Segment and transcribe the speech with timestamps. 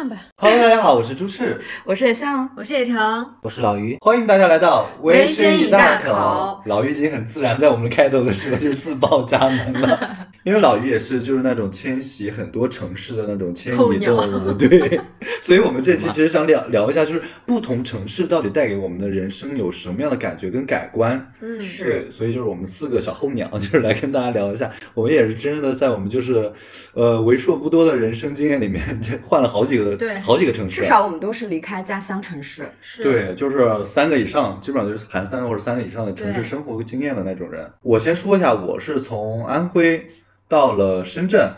[0.00, 0.16] 样吧。
[0.36, 6.14] Hello，大家好，我是朱赤， 我是野象，我是野城，我是老于，欢迎大家来到微生生一大口。
[6.14, 6.62] 口。
[6.64, 14.16] 老于已经很自然在我们开头的时候就自报家门了，因为老于也是就是那种迁徙很多城市的那种迁移动
[14.46, 15.00] 物， 对，
[15.42, 21.32] 所以我们这期其实想聊聊一下，就是不同城市到底带给我们的人生有什么样的感觉跟改观。
[21.40, 26.50] 嗯，是，所以就是我们四个小候鸟，就是来跟大家聊一下，我们也是真的在我们就是，
[26.94, 32.64] 呃，为数不多的人生经验里面，这换了好几个对好几个城市，至少我们都是离开家乡城市。
[32.80, 37.70] 是，对，就是三个以上，基本上就是含三个或者三个以上的城市生活经验的那种人。
[37.82, 40.06] 我先说一下，我是从安徽
[40.50, 41.48] 到了深圳，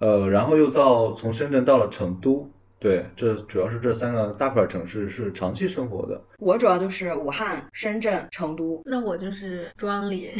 [0.00, 2.46] 呃，然后又到从深圳到了成都。
[2.78, 6.22] 对，这主要是这三个大块城市是长期生活的。
[6.38, 8.82] 我主要就是武汉、深圳、成都。
[8.84, 10.32] 那我就是庄里，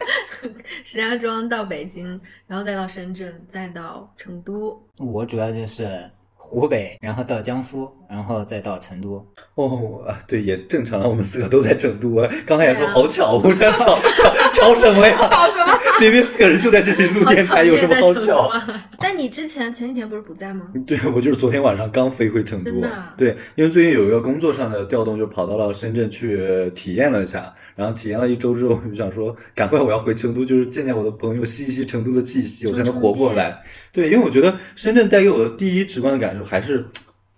[0.82, 4.82] 石家庄到北京，然后再到深圳，再到成都。
[4.96, 9.26] 我主要就是湖北，然后到江苏，然后再到成都。
[9.54, 12.30] 哦，啊，对，也正常了，我们四个都在成都啊。
[12.46, 15.16] 刚才也说好巧，我想巧巧巧什么呀？
[15.18, 15.72] 巧什么？
[15.98, 18.48] 明明四个人就在这里录电台，有什么好巧？
[18.48, 18.66] 啊？
[19.00, 20.68] 但你之前前几天不是不在吗？
[20.86, 23.14] 对，我就是昨天晚上刚飞回成都真的啊。
[23.16, 27.52] 对，因为最近有一个工作上的调动，就跑到了深圳去体验了一下。
[27.74, 33.62] 然后体验了一周之后，我就想说，赶快我要回成都，就是见见我的朋友，吸一吸成都的气息，我才能活过来。
[33.92, 36.86] 对，因为我觉得深圳带给我的第一直观的感受还是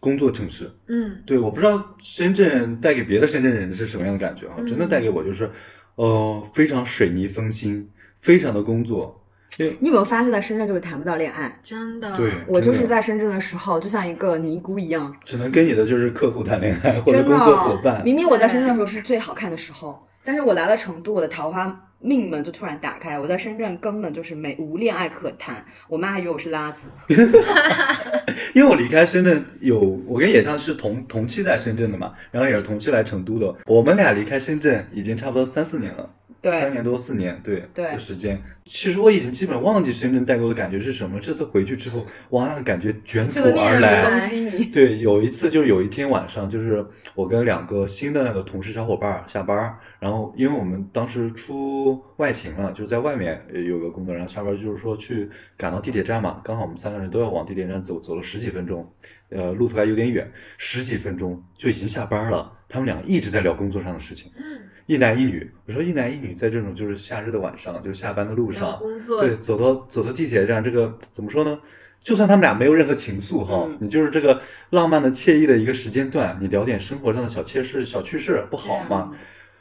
[0.01, 0.71] 工作城市。
[0.87, 4.55] 嗯，对，我不知道深圳带给别的深圳人是什么样的感觉啊？
[4.59, 5.51] 嗯真的带给我就是，
[5.97, 7.91] 呃，非常水泥封心，
[8.21, 9.15] 非常的工作。
[9.57, 11.59] 因为你有没有发现，在深圳就是谈不到恋爱？
[11.63, 12.17] 真的。
[12.17, 18.05] 对，我就是在深圳的时候，就像一个尼姑一样，只能跟你的就是客户谈恋爱或者工作伙伴。
[18.05, 21.67] 明明我在深圳的时候是最好看的时候，但是我来了成都，我的桃花
[22.01, 23.19] 命门就突然打开。
[23.19, 26.89] 我在深圳根本就是没无恋爱可谈，我妈还以为我是拉子。
[28.55, 33.55] 因为我离开深圳有，我跟野象是同同期在深圳的嘛，然后也是同期来成都的。
[33.67, 36.09] 我们俩离开深圳已经差不多三四年了，
[36.43, 38.41] 三，年多四年，对对的时间。
[38.65, 41.19] 其实我已经基本忘记深圳代购的感觉是什么。
[41.19, 44.31] 这次回去之后，哇，那个感觉卷土而来。
[44.73, 46.85] 对，有一次就是有一天晚上，就是
[47.15, 58.87] 我跟两个新的那个同事小伙伴儿下班儿，然后因为我们当时出外勤了，就是在外面呃有个工作，然后下班儿就是说去赶到地铁站嘛，刚好我们三个人都要往地铁站走，走了十几分钟，
[59.31, 65.49] 呃，路途还有点远，十几分钟就已经下班儿了，他们两个一直在聊工作上的事情，嗯，一男一女。
[65.67, 71.59] 我说一男一女在这种就是夏日的晚上，就是下班的路上，工作对，走到走到地铁站，这个怎么说呢？
[72.01, 74.41] 就算他们俩没有任何情愫哈，嗯你就是这个
[74.71, 79.13] 浪漫的、惬意的一个时间段，你聊点生活上的小切事、小趣事，不好吗？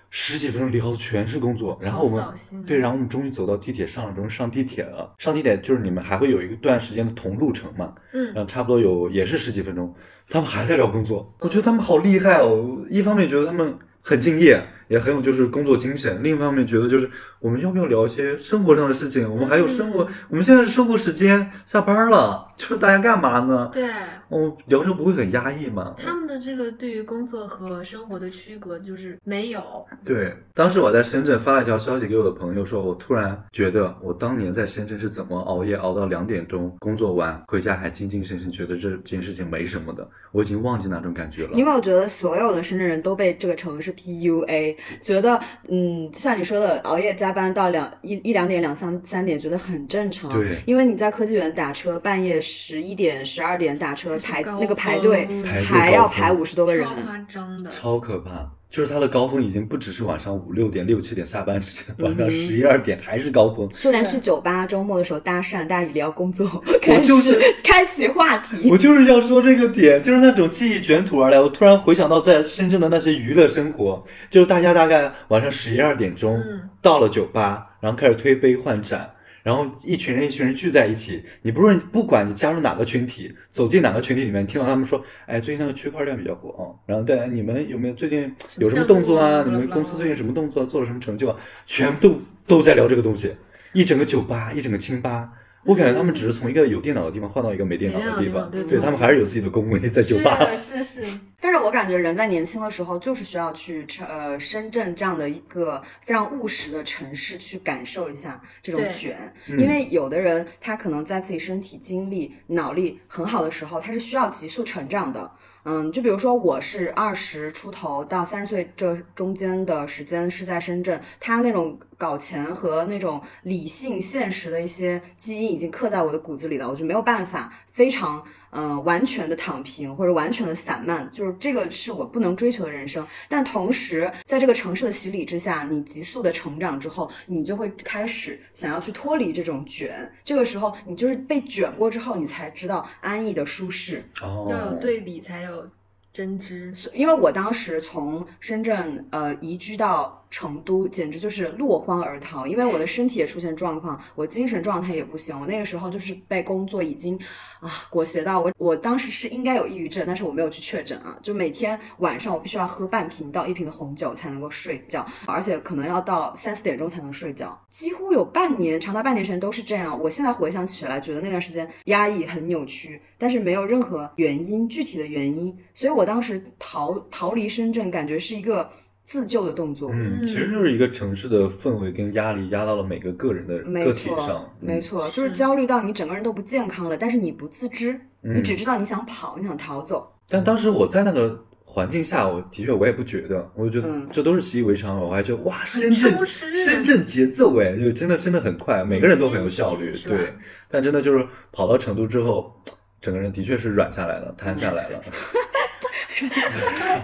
[0.09, 2.23] 十几分钟聊的全是工作，然后我们
[2.65, 5.13] 对，然后我们终于走到地铁上了，终于上地铁了。
[5.17, 9.94] 上地铁就是你们还会有一段时间的同路程嘛，嗯然后差不多有也是十几分钟，
[10.29, 12.79] 他们还在聊工作，我觉得他们好厉害哦。
[12.89, 17.09] 一方面觉得他们很敬业，也很有就是工作精神；另一方面觉得就是
[17.40, 19.30] 我们要不要聊一些生活上的事情？
[19.30, 23.70] 我们还有生活，我们现在是生活时间，下班了，就是大家干嘛呢？
[23.72, 23.86] 对
[24.29, 25.95] 哦，聊着不会很压抑吗？
[25.97, 29.61] 他们的这个对于工作和生活的区隔就是没有。
[30.03, 41.65] 对，当时我在深圳发了一条消息给我的朋友，说我突然觉得我当年在深圳是怎么熬夜熬到两点钟，工作完回家还精精神神，觉得这件事情没什么的，我已经忘记那种感觉了你有。
[41.65, 44.75] 没有觉得所有的深圳人都被这个城市 PUA？
[45.01, 45.39] 觉得
[45.69, 50.29] 嗯，就像你说的，熬夜加班到两一一两点、两三三点，觉得很正常。
[50.31, 56.94] 对因为你在科技园打车，半夜十一点、十二点打车排那个排队排队还要排五十多个人超。
[56.95, 63.67] 夸张的，超可怕，就是它的高峰已经不只是晚上五六点、六七点下班时间，晚嗯上十一二点还是高峰。
[63.77, 66.47] 就连去酒吧周末的时候搭讪，大家一聊工作，
[66.81, 68.69] 开始、就是开启话题。
[68.69, 71.39] 我就是要说这个点，就是那种记忆卷土而来。
[71.39, 79.09] 我突然回想到在深圳的那些娱乐生活，就是大家大概晚上十一二点钟嗯到了酒吧，然后开始推杯换盏，
[79.47, 81.24] 然后一群人一群人聚在一起。
[81.41, 89.45] 你不论不管你加入哪个群体，走进哪个群体里面，听到他们说，哎，最近那个区块链比较火啊，然后对你们有没有最近有什么动作啊？
[89.48, 91.38] 你们公司最近什么动作，做了什么成就啊？
[91.66, 93.31] 全部都都在聊这个东西，
[93.71, 95.31] 一整个酒吧，一整个清吧。
[95.68, 100.40] 我感觉他们只是从一个有电脑的地方换到一个没电脑的地方，对对他们还是有自己的工位在酒吧。
[100.58, 109.18] 是 是是，但是我感觉人在年轻的时候就是需要去呃深圳这样的一个非常务实的城市去感受一下这种卷，
[109.50, 115.30] 嗯因为有的人他可能在自己身体、精力、脑力很好的时候，他是需要急速成长的。
[115.69, 133.05] 嗯，就比如说我是二十出头到三十岁这中间的时间是在深圳，他那种搞钱和那种理性现实的一些基因已经刻在我的骨子里了，我就没有办法非常嗯、呃完全的躺平或者完全的散漫，就是这个是我不能追求的人生。
[133.27, 140.11] 但同时，在这个城市的洗礼之下，你急速的成长之后，你就会开始想要去脱离这种卷。
[140.23, 144.03] 这个时候，你就是被卷过之后，你才知道安逸的舒适。
[144.21, 145.69] 哦，要有对比才有
[146.13, 146.73] 真知。
[146.94, 152.45] 因为我当时从深圳呃移居到成都，简直就是落荒而逃。
[152.45, 155.39] 因为我的身体也出现状况，我精神状态也不行。
[155.39, 157.18] 我那个时候就是被工作已经
[157.59, 161.18] 啊裹挟到我，我当时是应该有抑郁症，但是我没有去确诊啊。
[161.21, 170.00] 就每天晚上我必须要喝半瓶到一瓶的红酒才能够睡觉，而且可能要到三四点钟才能睡觉，几乎有半年，长达半年时间都是这样。
[170.00, 178.69] 我现在回想起来，觉得那段时间压抑很扭曲，但是没有任何原因，具体的原因，所以我当时逃逃离深圳，感觉是一个
[179.07, 179.89] 自救的动作。
[179.94, 187.94] 嗯，其实就是一个城市的氛围跟压力压到了每个个人的个体错上，，嗯没错，就是焦虑到你整个人都不健康了，但是你不自知，
[188.24, 190.12] 嗯你只知道你想跑，你想逃走。
[190.27, 200.33] 但当时我在那个环境下，我的确我也不觉得，我就觉得嗯这都是习以为常，我还觉得哇，深圳深圳节奏哎，就真的真的很快，每个人都很有效率对。
[200.69, 202.54] 但真的就是跑到成都之后，
[203.00, 205.01] 整个人的确是软下来了，瘫下来了。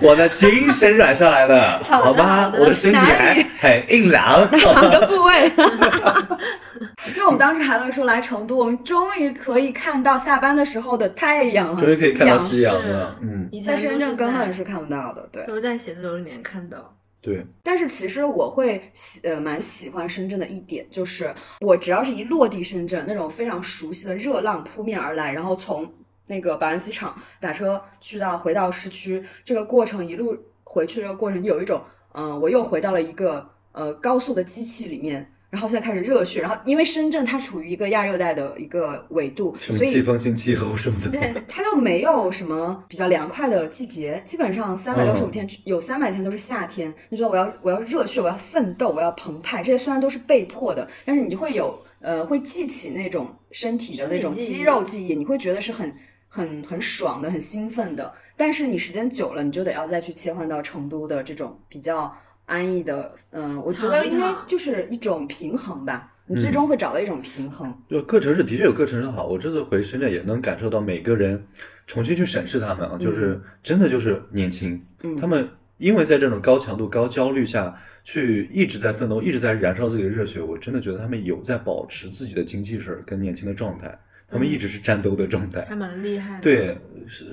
[0.01, 4.41] 我的精神软下来了，好吧我的身体还很硬朗。
[4.51, 5.51] 哪个部位？
[7.07, 15.45] 因为我们当时还会说来成都，我们终于可以看到下班的时候的太阳了，终于可以看到夕夕阳阳了，嗯，以前在深圳根本是是看不到的，对。
[15.45, 16.95] 都是在写字楼里面看到。
[17.21, 25.89] 对，但是其实我会喜呃蛮喜欢深圳的一点，就是我只要是一落地深圳，那种非常熟悉的热浪扑面而来，然后从
[26.27, 31.81] 那个宝安机场打车去到回到市区，这个过程一路回去这个过程，有一种
[32.13, 35.29] 嗯、呃我又回到了一个呃高速的机器里面。
[35.49, 46.91] 然后现在开始热血，然后因为深圳它处于一个亚热带的一个纬度，什么所以季风性气候什么的，对，它又没有什么比较凉快的季节，基本上三百六十五天、有三百天都是夏天。
[47.09, 55.93] 你觉得我要我要热血，我要奋斗，我要澎湃，这些虽然都是被迫的，但是你就会有呃会记起那种身体的那种肌肉记忆，你会觉得是很
[56.33, 58.11] 很很爽的，很兴奋的。
[58.35, 62.11] 但是你时间久了，你就得要再去切换到成都的这种比较
[62.47, 66.09] 安逸的，嗯、我觉得应该就是一种平衡吧。
[66.25, 67.71] 你最终会找到一种平衡。
[67.87, 69.27] 就各城市的确有各城市的好。
[69.27, 71.45] 我这次回深圳也能感受到每个人
[71.85, 75.47] 重新去审视他们啊，就是真的就是年轻，嗯他们
[75.77, 83.99] 因为在这种高强度、高焦虑下去一直在奋斗，一直在燃烧自己的热血，我真的觉得他们有在保持自己的精气神儿跟年轻的状态，
[84.33, 85.63] 他们一直是战斗的状态。
[85.69, 86.41] 还蛮厉害的。
[86.41, 86.77] 对，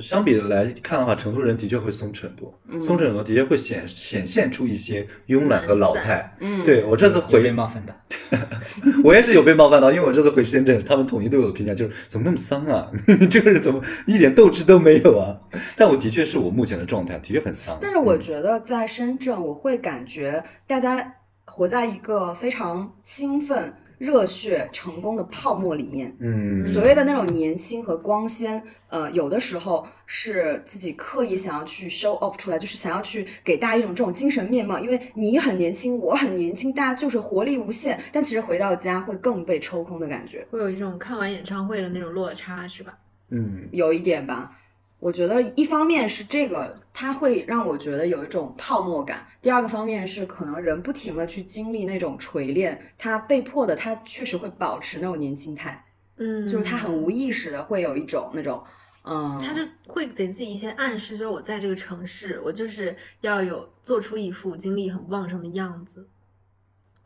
[0.01, 6.37] 相比来看的话，成都人的确会松弛很多，嗯松弛很多，的确会显显现出一些慵懒和老态。
[6.41, 7.95] 嗯对我这次回被冒犯的，
[9.03, 12.91] 我也是有被冒犯到，因为我这次回深圳，他们统一对我的评价就是怎么那么丧啊？
[13.21, 15.39] 你 这个人怎么一点斗志都没有啊？
[15.77, 17.79] 但我的确是我目前的状态，的确很丧。
[17.81, 21.15] 但是我嗯觉得在深圳，我会感觉大家
[21.45, 26.17] 活在一个非常兴奋、热血、成功的泡沫里面。
[26.21, 34.79] 嗯，所谓的那种年轻和光鲜，呃，有的时候是自己刻意想要去 show off 出来，就是想要去给大家一种这种精神面貌。
[34.79, 38.01] 因为你很年轻，我很年轻，大家就是活力无限。
[38.11, 42.97] 但其实回到家会更被抽空的感觉，会有一种看完演唱会的那种落差，是吧？
[43.29, 44.57] 嗯，有一点吧。
[45.01, 55.83] 我觉得一方面是这个，它会让我觉得有一种泡沫感；第二个方面是可能人不停的去经历那种锤炼，他被迫的，他确实会保持那种年轻态，
[56.19, 58.63] 嗯，就是他很无意识的会有一种那种，
[59.05, 66.07] 嗯，他就会给自己一些暗示，就是我在这个城市，我就是要有做出一副精力很旺盛的样子，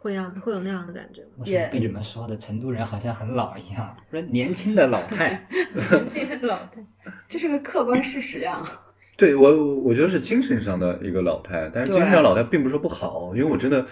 [0.04, 1.28] 会让会有那样的感觉吗？
[1.38, 3.96] 为什么被你们说的成都人好像很老一样？
[4.10, 6.84] 不是年轻的老态， 年轻的老太，
[7.26, 8.62] 这是个客观事实呀。
[9.16, 13.86] 对我我觉得是精神上的一个老态，但是精神上老态并不是说不好，因为我真的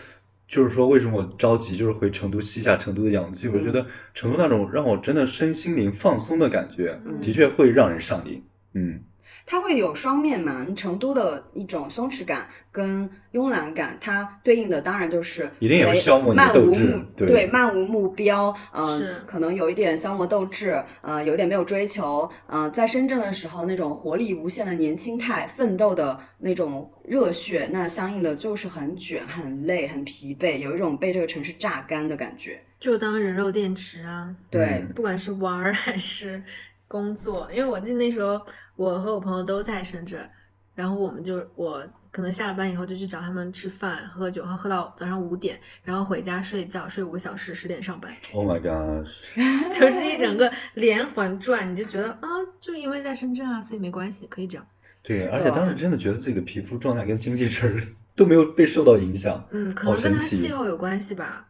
[0.47, 8.45] 就是说为什么我着急，就是回成都吸下成都的氧气，我觉得成都那种让我真的身心灵放松的感觉，嗯的确会让人上瘾。
[8.75, 9.00] 嗯，
[9.47, 32.59] 它会有双面嘛，成都的一种松弛感跟慵懒感，它对应的当然就是一定有消磨你的漫无斗志目对对，漫无目标，嗯、是可能有一点消磨斗志，呃，有一点没有追求，嗯、在深圳的时候那种活力无限的年轻态，奋斗的那种热血，那相应的就是很卷、很累、很疲惫，有一种被这个城市榨干的感觉。
[32.79, 36.43] 就当人肉电池啊，对，嗯不管是玩儿还是
[36.89, 38.41] 工作，因为我记得那时候
[38.76, 40.21] 我和我朋友都在深圳，
[40.75, 49.07] 然后我们就我可能下了班以后就去找他们吃饭、喝酒，然后喝到早上五点，然后回家睡觉，睡五个小时，十点上班，Oh my god！
[49.73, 52.29] 就是一整个连环转，你就觉得啊，
[52.61, 54.67] 就因为在深圳啊，所以没关系，可以这样。
[55.02, 57.83] 对，而且当时真的觉得自己的皮肤状态跟精气神儿
[58.14, 61.49] 都没有被受到影响，嗯，可能跟它气候有关系吧。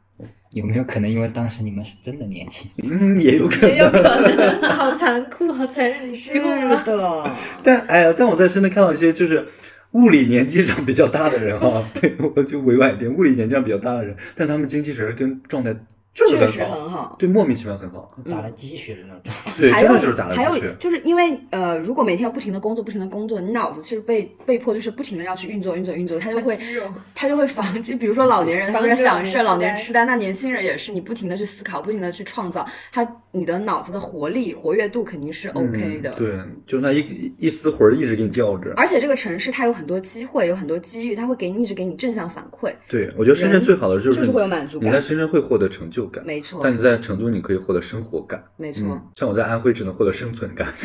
[0.53, 2.71] 有没有可能因为当时你们是真的年轻？
[2.83, 4.03] 嗯，也有可能也有能。
[4.03, 6.83] 可 能好残酷，好残忍，是了。
[6.85, 7.31] 的。
[7.63, 9.47] 但哎呀，但我在身边看到一些就是
[9.93, 15.75] 物理年纪上比较大的人哈、 对我就委婉一点，物理年纪上比较大的人，但他们精气神儿跟状态
[16.15, 17.17] 就是确实很好，很好。
[17.19, 19.33] 对，莫名其妙很好，打了鸡血的那种。
[19.59, 20.75] 对，还有真的就是打了还有鸡血。
[20.79, 36.11] 就是因为呃，如果每天要不停的工作，不停的工作，你脑子其实被被迫就是不停的要去运作运作运作，它就会肌肉它就会防就，比如说老年人他就是防止老想是老年痴呆年痴呆，那年轻人也是，你不停的去思考，不停的去创造，他你的脑子的活力活跃度肯定是 OK 的。
[36.11, 38.73] 嗯、对，就那一一丝魂儿一直给你吊着。
[38.77, 48.43] 而且这个城市它有很多机会，有很多机遇，它会给你一直给你正向反馈，对，我觉得深圳最好的就是就是会有满足感你在深圳会获得成就感，没错但你在成都你可以获得生活感。
[48.57, 48.83] 没错。
[48.87, 50.69] 嗯，像我在安徽只能获得生存感。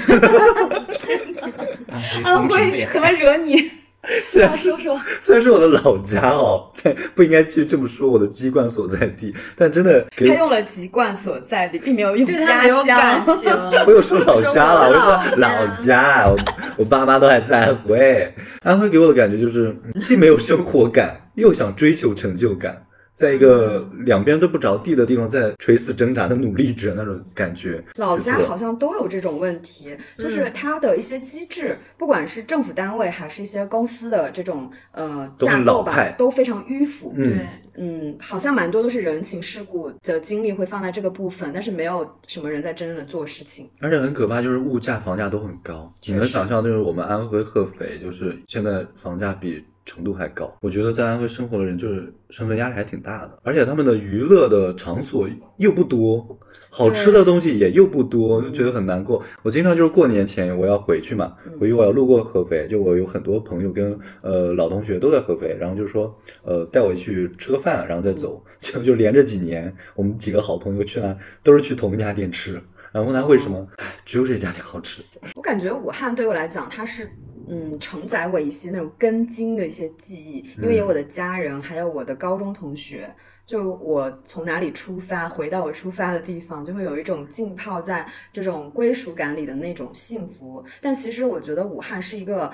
[2.23, 3.71] 安徽怎么，惹你？
[4.25, 12.85] 虽然说说， 虽然是我的老家哦，但不应该去这么说我的籍贯所在地，但真的给他用了籍贯所在地，并没有用家乡。
[13.85, 16.37] 我有说老家了，我说说老老家，我
[16.77, 18.33] 我爸妈都还在安徽。
[18.61, 22.81] 安徽给我的感觉就是，既没有生活感，又想追求成就感，
[23.17, 27.83] 在一个两边都不着地的地方，在垂死挣扎的努力着那种感觉。
[27.95, 37.11] 老家好像都有这种问题，嗯就是它的一些机制，不管是政府单位还是一些公司的这种呃都架构吧都非常迂腐。
[37.17, 37.37] 嗯对，
[37.77, 43.67] 嗯，好像蛮多都是人情世故的精力会放在这个部分，但是没有什么人在真正的做事情。
[43.81, 45.91] 而且很可怕，就是物价、房价都很高。
[46.05, 50.53] 你能想象，就是我们安徽合肥，就是现在房价比成都还高。
[50.61, 56.37] 我觉得在安徽生活的人，就是生存压力还挺大的，而且他们的娱乐的场所又不多，
[56.69, 59.23] 好吃的东西也又不多，就觉得很难过。
[59.41, 66.13] 我经常就是过年前我要回去嘛，回去我要路过合肥，就我有很多朋友跟呃老同学都在合肥，然后就说
[66.43, 72.61] 呃带我去吃个饭，然后再走，就 就连着几年，我们几个好朋友去那都是去同一家店吃。
[72.89, 73.67] 然后问他为什么，
[74.05, 75.03] 只有这家店好吃。
[75.35, 77.07] 我感觉武汉对我来讲，它是
[77.47, 83.09] 嗯承载我一些那种根茎的一些记忆，因为有我的家人，还有我的高中同学。
[83.45, 90.61] 就我从哪里出发，回到我出发的地方，就会有一种浸泡在这种归属感里的那种幸福。
[90.81, 92.51] 但其实我觉得武汉是一个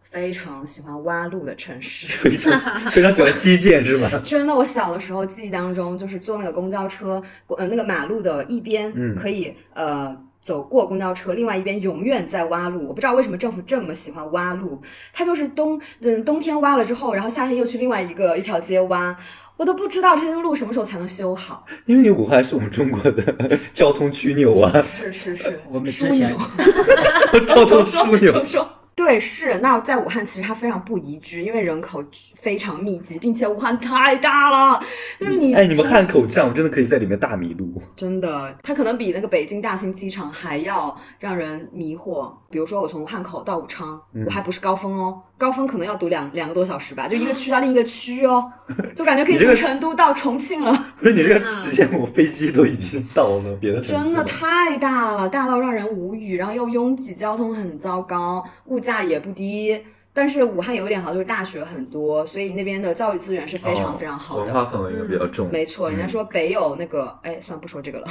[0.00, 2.06] 非常喜欢挖路的城市。
[2.16, 2.56] 非常
[2.92, 4.08] 非常喜欢基建是吧？
[4.24, 12.86] 真的，我小的时候记忆当中，就是坐那个公交车，呃，那个马路的一边嗯可以、呃走过公交车，另外一边永远在挖路。
[12.86, 14.80] 我不知道为什么政府这么喜欢挖路，
[15.12, 19.16] 它就是冬嗯冬天挖了之后，然后夏天又去另外一个一条街挖。
[19.56, 21.66] 我都不知道这些路什么时候才能修好。
[21.86, 28.64] 因为你武汉是我们中国的 交通枢纽啊，是是是，我们枢之前纽 交通枢纽。
[28.96, 32.02] 对，是那在武汉其实它非常不宜居，因为人口
[32.34, 34.82] 非常密集，并且武汉太大了。
[35.18, 37.74] 那你哎，你们汉口站，我真的可以在里面大迷路。
[37.94, 42.32] 真的，它可能比那个北京大兴机场还要让人迷惑。
[42.50, 48.50] 比如说，我从汉口到武昌，嗯我还不是高峰哦，高峰可能要堵两两个多小时吧， 就一个区到另一个区哦，
[48.94, 50.94] 就感觉可以从成都到重庆了。
[50.98, 54.24] 不是你这个时间，我飞机都已经到了 别的城市真的。
[54.24, 59.78] 太大了，大到让人无语，然后又拥挤，交通很糟糕，物价也不低。
[60.18, 64.44] 但是武汉有一点好，就是大学很多，所以那边的教育资源是非常哦非常好的。
[64.44, 68.06] 文化氛围应该比较重，没错，人家说北有那个，哎，算了不说这个了。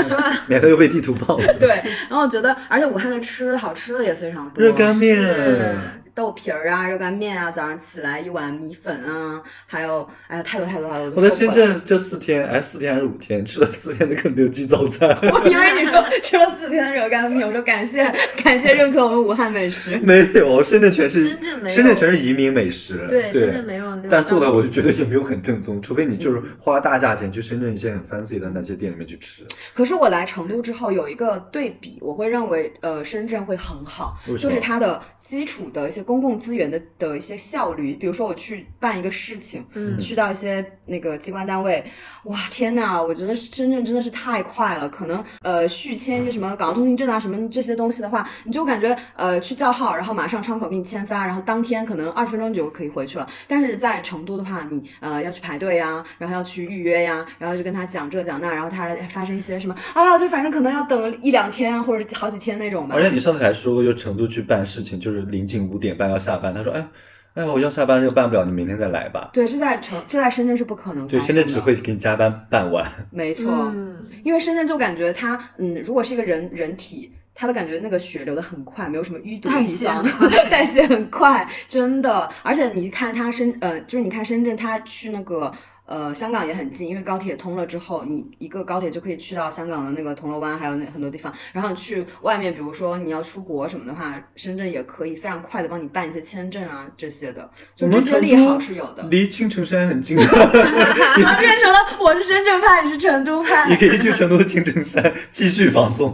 [0.48, 1.54] 免得又被地图炮了。
[1.60, 1.68] 对，
[2.08, 5.76] 然后我觉得，而且武汉的吃的好吃的也非常多，热干面是
[6.20, 11.12] 豆皮儿啊，热干面啊，早上起来一碗米粉啊，还有哎呀，太多太多太多。
[11.16, 15.08] 我在深圳这四天，哎，四天还是五天，吃了四天的肯德基早餐。
[15.32, 18.04] 我以为你说吃了四天的热干面，我说感谢
[18.44, 19.96] 感谢认可我们武汉美食。
[20.04, 22.98] 没有，深圳全是深圳没有深圳全是移民美食。
[23.08, 29.42] 对，对，深圳没有那种但做的我就觉得也没有很正宗，除非你就是花大价钱去深圳一些很 fancy 的那些店里面去吃。
[29.72, 41.84] 可是我来成都之后有一个对比，我会认为呃深圳会很好，就是它的基础的一些公共资源的的一些效率，比如说我去办一个事情，嗯去到一些那个机关单位，
[42.24, 53.28] 哇天呐，我觉得深圳真的是太快了，可能呃续签一些什么港澳通行证啊什么这些东西的话，你就感觉呃去叫号，然后马上窗口给你签发，然后当天可能二十分钟就可以回去了。
[53.46, 63.02] 但是在成都的话，你呃要去排队呀，然后要去预约呀，然后就跟他讲这讲那，然后他发生一些什么啊，就反正可能要等一两天或者好几天那种吧而。
[63.02, 66.88] 且你上次还说过，就成都去办事情，就是临近五点半要下班，他说，哎，
[67.34, 69.30] 哎，我要下班，这个办不了，你明天再来吧。
[69.32, 71.20] 对，这在城这在深圳是不可能发对。
[71.20, 72.86] 深圳只会给你加班办完。
[73.10, 82.28] 没错，嗯，因为深圳就感觉它，嗯，如果是一个人人体，它的感觉那个血流的很快，没有什么淤堵的地方谢， 快代谢很快，真的。
[82.42, 85.52] 而且你看它深呃，就是你看深圳，它去那个。
[85.90, 91.34] 呃，香港也很近，因为高铁通了之后，你一个高铁就可以去到香港的那个铜锣湾，还有那很多地方。
[91.52, 99.02] 然后你去外面，比如说你要出国什么的话，深圳也可以非常快的帮你办一些签证啊这些的，就这些利好是有的。
[99.10, 103.68] 离青城山很近，怎么变成了我是深圳派，你是成都派？
[103.68, 106.12] 你可以去成都的青城山继续放松。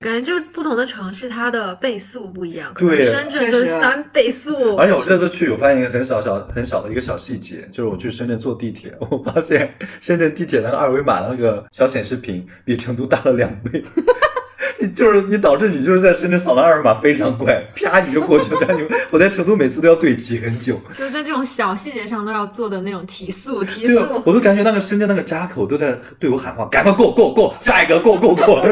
[0.00, 2.72] 感觉就是不同的城市，它的倍速不一样。
[2.74, 4.76] 对深圳就是三倍速。
[4.76, 13.84] 而且我这次去，我发现一个很小小很小的一个小细节，就是我去深圳坐地铁， 我发现深圳地铁那个二维码那个小显示屏比成都大了两倍。
[14.82, 18.60] 你就是你导致你就是在深圳扫那二维码非常快，啪你就过去了。
[18.60, 24.22] 感觉我在成都每次都要对齐很久，就是在这种小细节上都要做的那种提速提速。
[24.24, 28.66] 我都感觉那个深圳那个闸口都在对我喊话，赶快过过过，下一个过过过。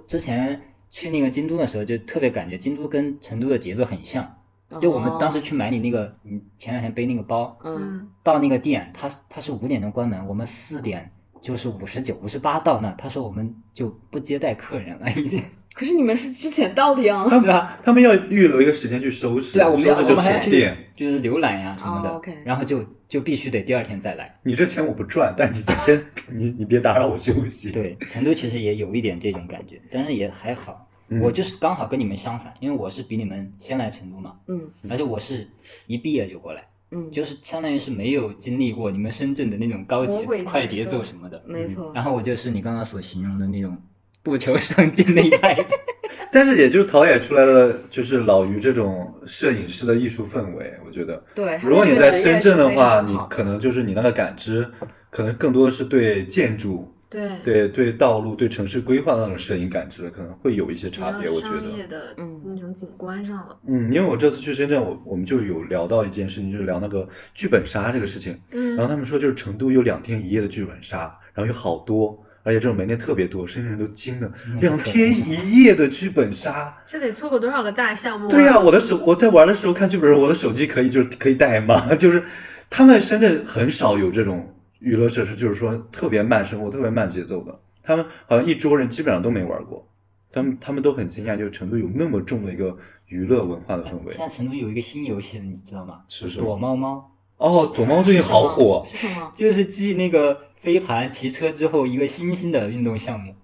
[0.00, 4.36] 我之前去那个京都的时候，就特别感觉京都跟成都的节奏很像。
[4.80, 11.10] 就我们当时去买你那个，你前两天背那个包，嗯，嗯，到那个店，他他是五点钟关门，我们四点
[11.42, 15.42] 就是五十九、五十八到那，他说我们就不接待客人了，已经。
[15.80, 17.24] 可是你们是之前到的呀。
[17.26, 20.76] 对啊，他们要预留一个时间去收拾，对啊，我们要收拾就我们还要去锁店。
[20.94, 24.38] 就是浏览呀什么的，然后就就必须得第二天再来。
[24.42, 27.72] 你这钱我不赚，但你得先你你别打扰我休息。
[27.72, 30.86] 对，成都其实也有一点这种感觉，但是也还好。
[31.08, 34.60] 嗯我就是刚好跟你们相反，因为我是比你们先来成都嘛，嗯
[34.90, 35.48] 而且我是
[35.86, 41.42] 一毕业就过来，嗯，就是相当于是没有经历过你们深圳的那种高节快节奏奏什么的。
[41.46, 41.90] 没错。
[41.94, 43.76] 然后我就是你刚刚所形容的那种
[44.22, 45.64] 不求上进的一派人。
[46.32, 50.72] 但是也就陶冶出来了，就是老于这种摄影师的艺术氛围。
[50.86, 54.68] 我觉得，对，如果你在深圳的话，你可能就是你那个感知，
[55.10, 61.28] 可能更多的是对建筑、对，对对道路、对城市规划的那种摄影感知，可能会有一些差别。
[61.30, 63.56] 我觉得，商业的嗯那种景观上了。
[63.66, 68.38] 嗯，因为我这次去深圳，我我们就有聊到一件事情，就是聊那个剧本杀这个事情。
[68.52, 76.78] 嗯然后他们说，就是成都有两天一夜的剧本杀，然后有好多，而且这种门店特别多，深圳人都惊了，两天一夜的剧本杀。
[76.86, 78.30] 这得错过多少个大项目、啊？
[78.30, 81.92] 对呀、我的手我在玩的时候看剧本，我的手机可以就是可以带吗？
[81.96, 82.24] 就是
[82.70, 87.60] 他们深圳很少有这种娱乐设施，就是说特别慢生活、特别慢节奏的。
[87.82, 89.86] 他们好像一桌人基本上都没玩过，
[90.32, 92.76] 他们他们都很惊讶，就是成都有那么重的一个
[93.06, 94.18] 娱乐文化的氛围现。
[94.18, 96.00] 在成都有一个新游戏，你知道吗？
[96.08, 99.32] 是什么躲猫猫，哦，躲猫最近好火，是什么？
[99.34, 103.34] 就是继那个飞盘、骑车之后一个新兴的运动项目，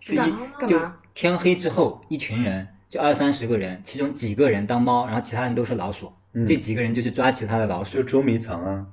[0.00, 0.18] 是一
[0.66, 0.80] 就？
[1.12, 8.86] 天黑之后，一群人就二三十个人，其中几个人当猫，然后其他人都是老鼠，嗯这几个人就去抓其他的老鼠就，捉迷藏啊。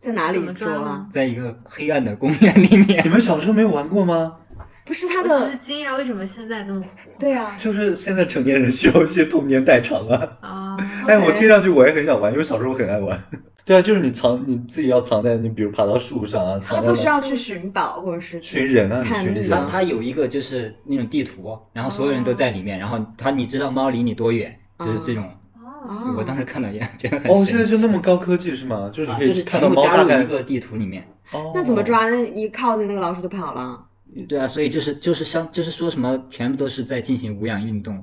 [0.00, 1.06] 在哪里捉啊？
[1.10, 3.08] 在一个黑暗的公园里面你。
[3.08, 4.38] 们小时候没有玩过吗？
[4.84, 10.38] 不是他的我只是，惊讶为什么现在这么火对啊，就是现在成年人需要一些童年代偿啊。
[10.40, 10.76] 啊！
[11.06, 13.18] 哎，我听上去我也很想玩，因为小时候我很爱玩。
[13.64, 19.68] 对啊，就是你藏你自己要藏在你，比如爬到树上啊，藏在他不需要去寻宝或者是去寻人啊，你探秘它寻人啊。
[19.70, 25.24] 它有一个就是那种地图，然后所有人都在里面，然后它你知道猫离你多远，就是这种。
[25.24, 28.90] 哦我当时看到也 觉得很哦，神现在就奇那么高科技是吗？
[28.90, 31.06] 就是你啊，就是可以看到全部加猫大概入一个地图里面。
[31.32, 31.82] 哦，那怎么？
[31.82, 32.08] 抓？
[32.08, 33.84] 那一靠近那个老鼠就跑了，
[34.26, 38.02] 对啊，所以就是就是像就是说什么全部都是在进行无氧运动，有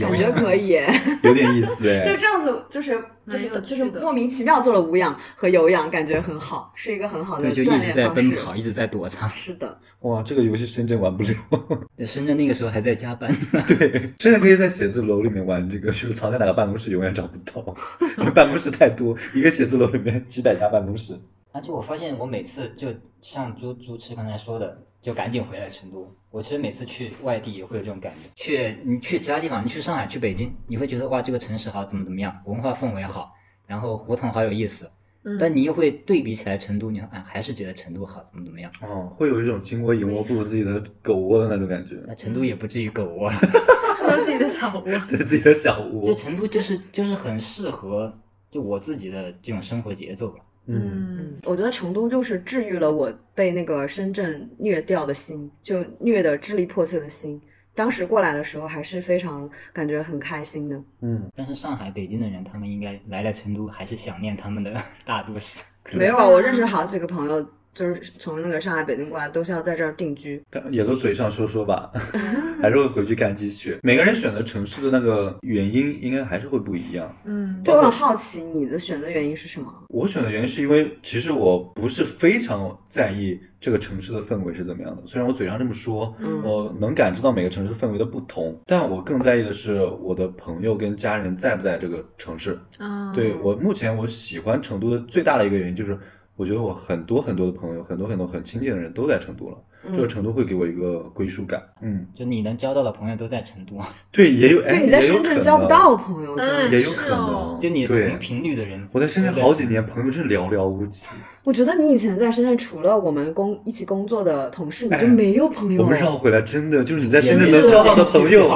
[0.00, 0.88] 感觉可以耶。
[1.22, 2.16] 有点意思就哎。
[2.16, 8.30] 这样子，就是就是就是莫名其妙做了无氧和有氧，感觉很好，是一个很好的对，就锻一直在炼方式。
[8.30, 9.28] 奔跑，一直在躲藏。
[9.30, 11.30] 是的， 哇，这个游戏深圳玩不了。
[11.96, 13.34] 对，深圳那个时候还在加班。
[13.66, 17.74] 对，深圳可以在写字楼里面玩这个，就是藏在哪个办公室永远找不到，
[18.18, 21.14] 因为办公室太多，一个写字楼里面几百家办公室。
[21.52, 22.88] 而且我发现我每次就
[23.20, 26.10] 像朱朱吃刚才说的，就赶紧回来成都。
[26.30, 28.18] 我其实每次去外地也会有这种感觉。
[28.34, 33.32] 去你去其他地方，你去上海、去北京，你会觉得哇，这个城市好，怎么怎么样，文化氛围好，
[33.66, 34.90] 然后胡同好有意思。
[35.24, 38.68] 嗯但你又会对比起来成都，你啊还是觉得成都好，怎么怎么样？
[38.80, 43.36] 哦，会有一种金窝银窝不如自己的狗窝的那种感觉，那成都也不至于狗窝了。
[44.02, 44.82] 还有自己的小窝。
[45.08, 46.14] 对自己的小窝就窝。
[46.16, 48.12] 成都就是就是很适合
[48.50, 50.40] 就我自己的这种生活节奏吧。
[50.66, 57.40] 嗯，嗯，我觉得成都就是治愈了我被那个深圳虐掉的心，就虐的支离破碎的心。
[57.74, 60.76] 当时过来的时候还是非常感觉很开心的。
[61.00, 64.74] 嗯，但是上海、北京的人，他们应该来了成都，还是想念他们的
[65.06, 65.64] 大都市。
[65.92, 70.42] 没有啊，我认识好几个朋友就是从那个上海、北京过来，都是要在这儿定居。
[70.50, 71.90] 但也都嘴上说说吧，
[72.60, 73.78] 还是会回去干积雪。
[73.82, 77.14] 每个人选择城市的那个原因，应该还是会不一样。
[77.24, 79.72] 嗯，对我很好奇，你的选择原因是什么？
[79.88, 85.02] 我选的原因是因为，其实我不是非常在意这个城市的氛围是怎么样的。
[85.06, 92.58] 虽然我嘴上这么说，嗯我能感知到每个城市氛围的不同，但我更在意的是我的朋友跟家人在不在这个城市。
[92.78, 95.98] 啊，对我目前我喜欢成都的最大的一个原因就是，
[96.36, 99.58] 我觉得我很多很多的朋友，很多很多很亲近的人都在成都了，
[99.94, 101.62] 这个成都会给我一个归属感。
[101.82, 103.76] 嗯，就你能交到的朋友都在成都，
[104.10, 106.78] 对，也有哎，对，你在深圳交不到朋友，真嗯的。
[106.78, 108.88] 也有可是哦能，就你同频率的人。
[108.92, 111.06] 我在深圳好几年，朋友真寥寥无几。
[111.44, 115.86] 我觉得你以前在深圳，除了我们工一起工作的同事，你就哎没有朋友我。
[115.86, 118.50] 们绕回来，真的就是你在深圳能交到的朋友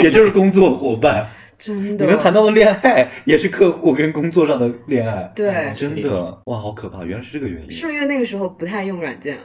[0.00, 1.28] 也就是工作伙伴。
[1.64, 5.30] 真的，你们谈到的恋爱，也是客户跟工作上的恋爱。
[5.32, 7.04] 对嗯，真的的哇，好可怕！
[7.04, 7.70] 原来是这个原因。
[7.70, 9.38] 是因为那个时候不太用软件？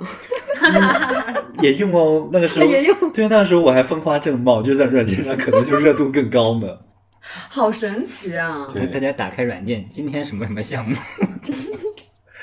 [1.62, 6.68] 也用哦，那个时候 也用对，那个时候我还风华正茂，就在软件上可能就热度更高呢。
[7.50, 8.68] 好神奇啊！
[8.74, 10.96] 对大家打开软件，今天什么什么项目？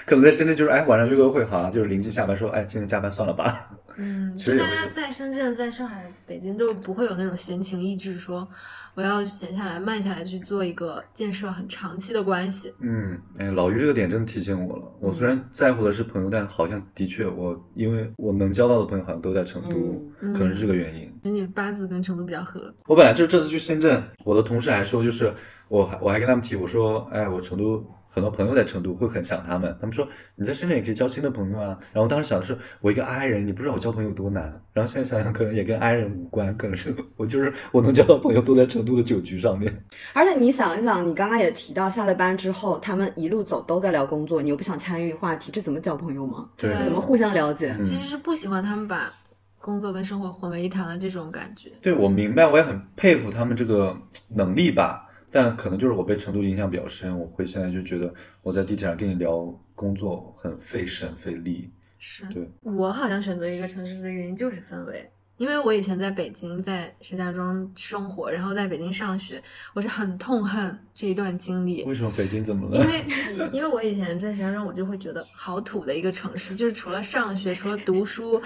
[0.07, 3.71] 可能在深圳就是哎晚上约个会，好像就是临近下班说哎今天加班算了吧。
[3.97, 8.47] 嗯， 就大家在深圳、在上海、北京都不会有那种闲情逸致，说
[8.95, 12.75] 我要闲下来、慢下来去做一个建设很长期的关系。
[12.81, 14.83] 嗯，哎，老于这个点真的提醒我了。
[15.01, 19.77] 我虽然在乎的是朋友，但好像的确我因为我能交到的朋友好像都在成都，
[20.21, 21.09] 嗯可能是这个原因。
[21.23, 25.33] 就你八字跟成都比较合，我本来就是这次去深圳，我的同事还说，就是
[25.69, 29.77] 我还我还跟他们提，我说，哎，我成都很多朋友在成都，会很想他们。
[29.81, 31.77] 他们说你在深圳也可以交新的朋友啊。
[31.93, 34.45] 然后当时想的是，我一个 I 人，你不知道我交朋友多难。
[34.73, 39.85] 然后现在想想，可能也跟 I 人无关，可能是我就是我能交到朋友都在成都的酒局上面。
[40.13, 46.49] 而且你想一想，你刚刚也提到下了班之后，他们一路走都在聊工作，你又不想参与话题，这怎么交朋友吗？
[46.57, 47.77] 对怎么互相了解？
[47.81, 49.13] 其实是不喜欢他们把
[49.59, 51.71] 工作跟生活混为一谈的这种感觉。
[51.81, 53.97] 对我明白，我也很佩服他们这个
[54.29, 55.04] 能力吧。
[55.35, 61.73] 但可能就是我被成都影响比较深，我会现在就觉得我在地铁上跟你聊工作很费神费力。
[61.99, 69.43] 是对，我好像选择一个城市的原因就是氛围，因为我以前在北京，在石家庄生活，然后在北京上学，
[69.75, 71.83] 我是很痛恨这一段经历。
[71.85, 72.77] 为什么北京怎么了？
[72.77, 78.41] 因 为因为我以前在石家庄，我就会觉得好土的一个城市，就是除了上学，除了读书，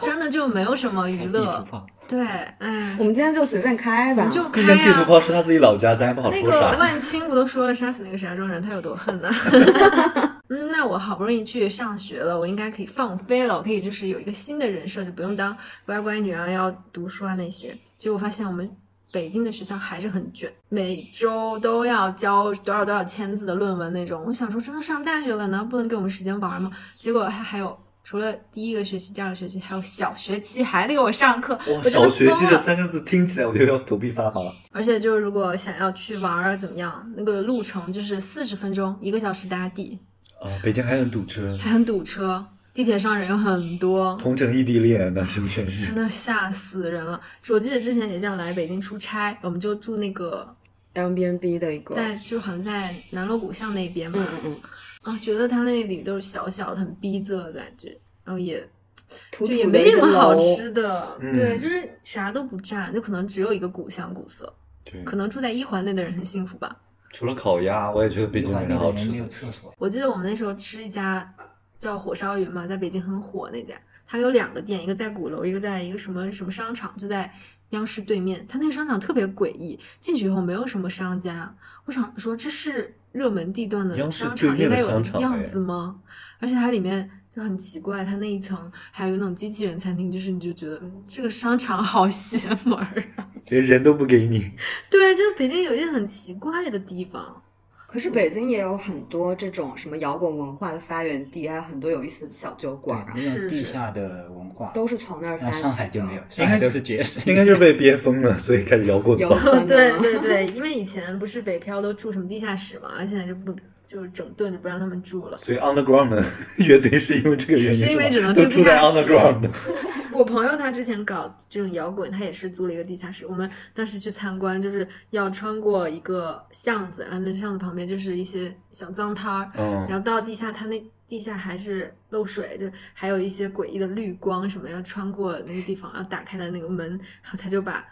[0.00, 1.64] 真的就没有什么娱乐。
[2.08, 2.24] 对，
[2.58, 4.28] 哎我，们今天就随便开吧。
[4.28, 5.04] 就开毕竟地图啊。
[5.04, 6.50] 炮是他自己老家，咱也不好那个。
[6.78, 9.30] 万青不都说了，杀死那个石家庄人，他有多恨呢？
[10.48, 17.76] 嗯，那我好不容易去上学了，我应该可以放飞了，我可以就是有一个新的人设，就不用当乖乖女啊，要读书啊那些。
[17.98, 18.70] 结果发现我们
[19.12, 24.22] 北京的学校还是很卷，每周都要交多少多少千字的论文那种。
[24.26, 26.70] 我想说，真的上大学了，难道不能给我们时间玩吗？
[26.98, 27.76] 结果还还有。
[28.08, 34.42] 除了第一个学期、第二个学期，还有小学期还得给我上课，小学期这三个字听起来我就要头皮发麻。
[34.70, 39.98] 而且就是如果想要去玩儿怎么样，那个路程就是四十分钟，一个小时搭地，
[40.40, 42.44] 啊，北京还很堵车，还很堵车，
[42.74, 45.94] 地铁上人有很多，同城异地恋，那是不全是真？
[45.94, 47.20] 的吓死人了。
[47.48, 50.46] 我记得之前也这样来北京出差，我们就住那个
[50.94, 54.56] Airbnb 的一个，在就好像在南锣鼓巷那边嘛，嗯嗯
[55.04, 58.62] 嗯，啊，觉得它那里都是小小的，很逼仄的感觉，然后也
[59.32, 64.52] 土土就也没什么好吃的，嗯对，就是啥都不占，就可能只有一个古香古色。
[64.84, 66.76] 对，可能住在一环内的人很幸福吧。
[67.16, 69.26] 除了烤鸭，我也觉得北京没一环内啥好吃没有。
[69.26, 71.34] 厕所，我记得我们那时候吃一家
[71.78, 73.74] 叫火烧云嘛，在北京很火那家，
[74.06, 77.32] 它有两个店，一个在鼓楼，一个在一个什么什么商场，就在
[77.70, 78.44] 央视对面。
[78.46, 85.98] 它那个商场特别诡异，进去以后没有什么商家，我想说这是热门地段的商对面的场应该有商场哎的样子吗？
[86.38, 87.10] 而且它里面。
[87.36, 88.58] 就很奇怪，它那一层
[88.90, 93.28] 还有那种机器人餐厅，就是你就觉得嗯这个商场好邪门儿啊！
[93.50, 94.50] 连人都不给你。
[94.90, 97.42] 对，就是北京有一些很奇怪的地方。
[97.86, 109.16] 可是北京也有很多这种什么摇滚文化的发源地，还有很多有意思的小酒馆啊，那是种地下的文化，都是从那儿发上海就没有，上海都是爵士，应该就是被憋疯了，所以开始摇滚
[109.68, 113.54] 对对对，因为以前不是北漂都住什么地下室嘛，而现在就不
[113.86, 115.38] 就是整顿就不让他们住了。
[115.38, 116.24] 所以 underground 的
[116.58, 119.50] 乐队是因为这个原因，是因为只能住在 underground 的。
[120.12, 123.26] 我朋友他之前搞这种摇滚，他也是租了一个地下室。
[123.26, 136.88] 我们当时去参观，就是要穿过一个巷子，然后那巷子旁边就是一些小脏摊儿，嗯然后到地下，他那地下还是漏水，就还有一些诡异的绿光什么，要穿过那个地方，然后打开的那个门，
[137.22, 137.84] 然后他就把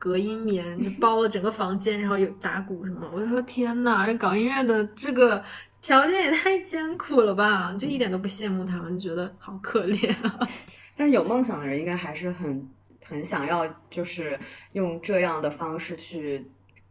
[0.00, 5.40] 隔音棉就 包了整个房间，然后有打鼓什么，我就说天呐，这搞音乐的这个
[5.82, 10.48] 条件也太艰苦了吧，就一点都不羡慕他们，觉得好可怜啊。
[10.96, 12.66] 但是有梦想的人应该还是很
[13.04, 14.38] 很想要，就是
[14.72, 16.46] 用这样的方式去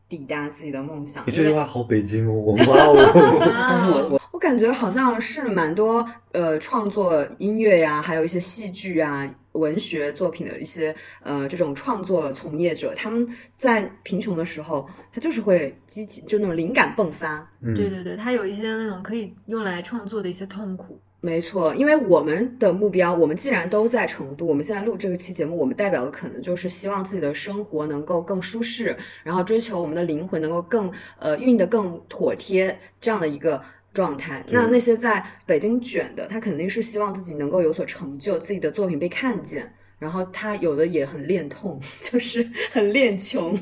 [0.07, 1.23] 抵达自己的梦想。
[1.25, 2.33] 你这句话好北京哦，
[2.67, 2.93] 哇哦！
[3.93, 17.49] 我我我感觉好像是蛮多呃创作音乐呀，还有一些戏剧啊、文学作品的一些呃这种创作从业者，他们在贫穷的时候，他就是会激起就那种灵感迸发。
[17.61, 20.99] 嗯对对对，他有一些那种可以用来创作的一些痛苦。
[21.21, 33.61] 没错，因为我们的目标，我们既然都在成都，我们现在录这个期节目，我们代表的可能就是希望自己的生活能够更舒适，然后追求我们的灵魂能够更呃运得更妥帖这样的一个
[33.93, 34.43] 状态。
[34.49, 39.73] 那那些在北京卷的，他肯定是希望自己能够有所成就，自己的作品被看见。
[39.97, 43.53] 然后他有的也很恋痛， 就是很恋穷，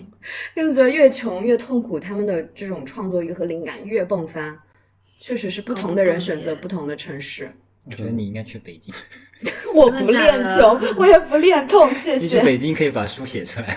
[0.55, 4.63] 就觉得越穷越痛苦，他们的这种创作欲和灵感越迸发。
[5.19, 7.51] 确实是不同的人选择不同的城市。
[7.85, 8.93] 我觉得你应该去北京，
[9.73, 13.75] 我不恋 穷，我也不恋痛，谢谢你去，北京可以把书写出来。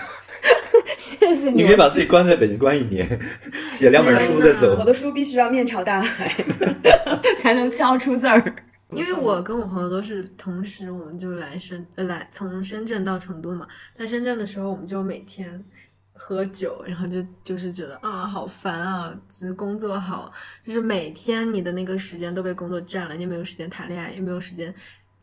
[0.97, 3.19] 谢谢你你可以把自己关在北京关一年，
[3.71, 4.85] 写两本书再走我。
[4.85, 6.33] 的书必须要面朝大海，
[7.39, 8.55] 才能敲出字儿。
[8.91, 13.65] 因为我跟我朋友都是同时，我们就来深呃来从深圳到成都嘛。
[13.97, 15.63] 在深圳的时候，我们就每天
[16.11, 20.29] 喝酒，然后就就是觉得啊好烦啊，只是工作好，
[20.61, 24.73] 就是每天你的那个时间都被工作占了，你也没有时间谈恋爱，也没有时间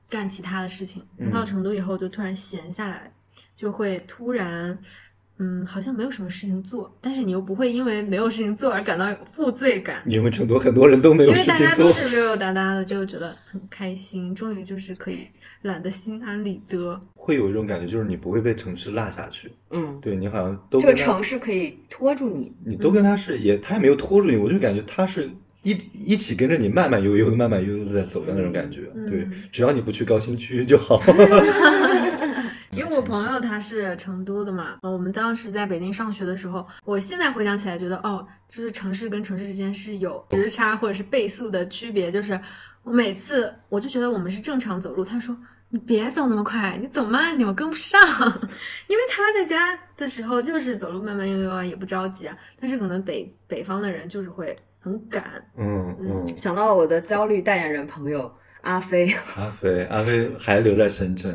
[0.09, 1.07] 干其他的事情。
[1.19, 3.13] 嗯到成都以后，就突然闲下来，
[3.55, 4.79] 就会突然。
[5.39, 15.21] 嗯，好像没有什么事情做，但是你又不会因为没有事情做而感到负罪感，因为成都很多人都没有因为大事情做，家都是溜溜达达的，就觉得很开心，终于就是可以
[15.63, 17.01] 懒得心安理得。
[17.15, 19.53] 会有一种感觉，就是你不会被城市落下去。
[19.71, 22.53] 嗯，对你好像都这个城市可以拖住你。
[22.65, 25.31] 你都跟他是也，他也没有拖住你，我就感觉他是
[25.63, 28.91] 一一起跟着你慢慢悠悠的、慢慢悠悠的在走的那种感觉。
[28.95, 31.01] 嗯对，只要你不去高新区就好。
[33.09, 42.13] 朋友他是成都的嘛，呃我们当时在北京上学的时候，我现在回想起来觉得，哦，就是城市跟城市之间是有时差或者是倍速的区别。
[42.13, 42.39] 就是
[42.83, 45.37] 我每次我就觉得我们是正常走路，他说
[45.71, 48.01] 你别走那么快，你走慢点，我跟不上。
[48.89, 52.37] 因为他在家的时候就是走路慢慢悠悠啊，也不着急啊。
[52.61, 55.25] 但是可能北北方的人就是会很赶，
[55.57, 61.35] 嗯嗯， 想到了我的焦虑代言人朋友阿飞，阿飞，阿飞还留在深圳，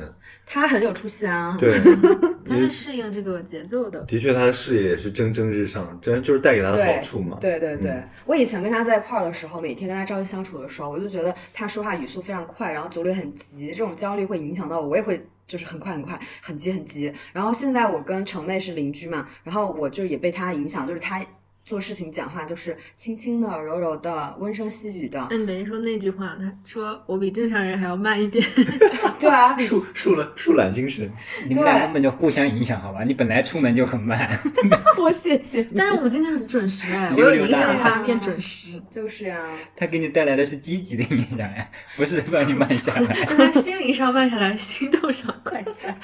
[0.54, 1.58] 他很有出息啊。
[1.60, 1.74] 对，
[2.48, 4.04] 他是适应这个节奏的。
[4.06, 7.38] 的确他的事业也是蒸蒸日上，真就是带给他的好处嘛。
[7.42, 17.12] 对对对，嗯我以前跟他在一块儿的时候，每天跟他朝夕相处的时候，我就觉得他说话语速非常快，然后走路也很急，这种焦虑会影响到我，我也会就是很快很快，很急很急。
[17.34, 21.26] 然后现在我跟程妹是邻居嘛，然后我就也被他影响，就是他
[21.66, 25.28] 做事情讲话就是轻轻的、柔柔的、温声细语的。
[25.30, 28.46] 那你等于说那句话，他说我比正常人还要慢一点。
[29.20, 31.10] 对啊， 树树了树懒精神，
[31.48, 33.04] 你们俩根本就互相影响，好吧？
[33.06, 34.30] 你本来出门就很慢，
[35.02, 35.66] 我谢谢。
[35.76, 39.40] 但是我们今天很准时哎，我溜溜有影响达他变准时，就是呀、
[39.76, 45.98] 他给你带来的是积极的影响呀，不是让你慢下来，让他心灵上慢下来，行动上快起来。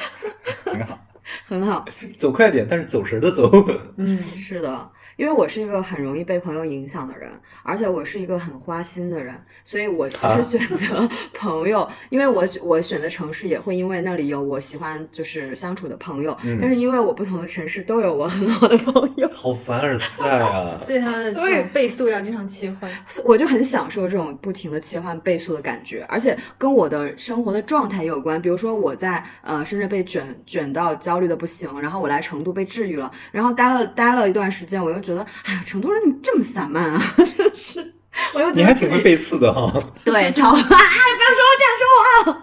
[0.71, 0.97] 挺好。
[1.45, 1.85] 很好。
[2.17, 3.51] 走快点，但是走神的走。
[3.97, 7.29] 嗯，是的，因为我是一个很容易被朋友影响的人，
[7.61, 20.77] 而且我是一个很花心的人，所以我其啊实选择 朋友，因为我我选的城市也会因为那里有我喜欢就是相处的朋友，嗯但是因为我不同的城市都有我很好的朋友，好凡尔赛啊！
[20.79, 22.89] 所以他的这所以种倍速要经常切换。
[23.25, 28.41] 我就很享受这种不停的切换倍速的感觉，而且跟我的生活的状态也有关。
[28.41, 37.01] 比如说我在呃深圳被卷卷到焦虑的不行，然后我来成都被治愈了，然后待了待了一段时间，我又觉得，哎呀，成都人怎么这么散漫啊？
[37.17, 37.93] 真是，
[38.33, 39.71] 我又觉你还挺会背刺的哈。
[40.05, 40.53] 对，超啊！
[40.61, 42.41] 不要说我这样说我。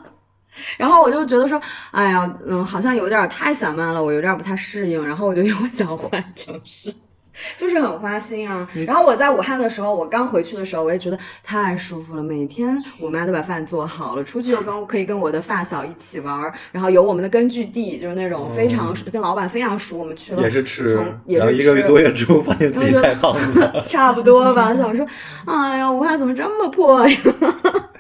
[0.78, 1.60] 然后我就觉得说，
[1.92, 6.92] 哎呀，嗯，好像有点儿太散漫了，我有点儿不太适应，然后我就又想换城市。
[7.56, 8.68] 就是很花心啊。
[8.86, 12.22] 然后我在武汉的时候，我刚回去的时候，我也觉得太舒服了。
[12.22, 19.98] 每天我妈都把饭做好了，出去又跟可以跟我的发小一起玩儿，然后有我们的根据地，就是那种非常、跟老板非常熟。
[19.98, 23.84] 我们去了也是吃从，也是然后一个吃多月之后发现自己太胖了。
[23.88, 24.74] 差不多吧。
[24.74, 25.06] 想说，
[25.46, 27.16] 哎呀，武汉怎么这么破呀？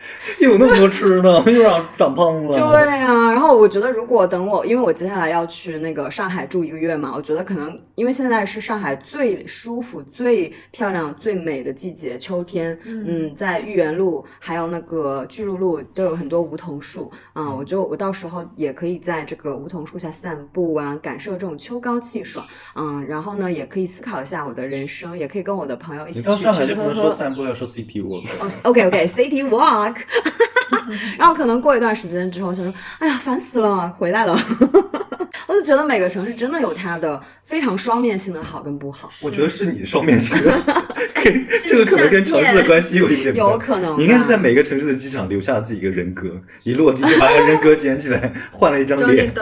[0.40, 2.58] 又有那么多吃的，又让长胖了。
[2.58, 27.06] 对呀、然后我觉得如果等我，因为我接下来要去那个上海住一个月嘛，我觉得可能因为现在是上海最舒服、最漂亮、最美的季节，秋天，嗯，在豫园路还有那个巨鹿路都有很多梧桐树，啊、我就我到时候也可以在这个梧桐树下散步啊，感受这种秋高气爽，嗯，然后呢，也可以思考一下我的人生，也可以跟我的朋友一起去你到上海就不能说。
[27.16, 28.26] 散步，要说 city walk。
[28.40, 29.95] 哦，OK OK，City Walk，
[31.18, 34.38] 然后可能过一段时间之后，想说，哎呀，烦死了，回来了。
[35.46, 40.50] 我就觉得每个城市真的有它的非常双面性的好跟不好，我觉得是你双面性的，
[41.22, 49.32] 跟这个可能跟城市的关系有一点有可能吧你应该是在每个城市的机场留下了自己一个人格，一落地就把那个人格捡起来，换了一张装进脸。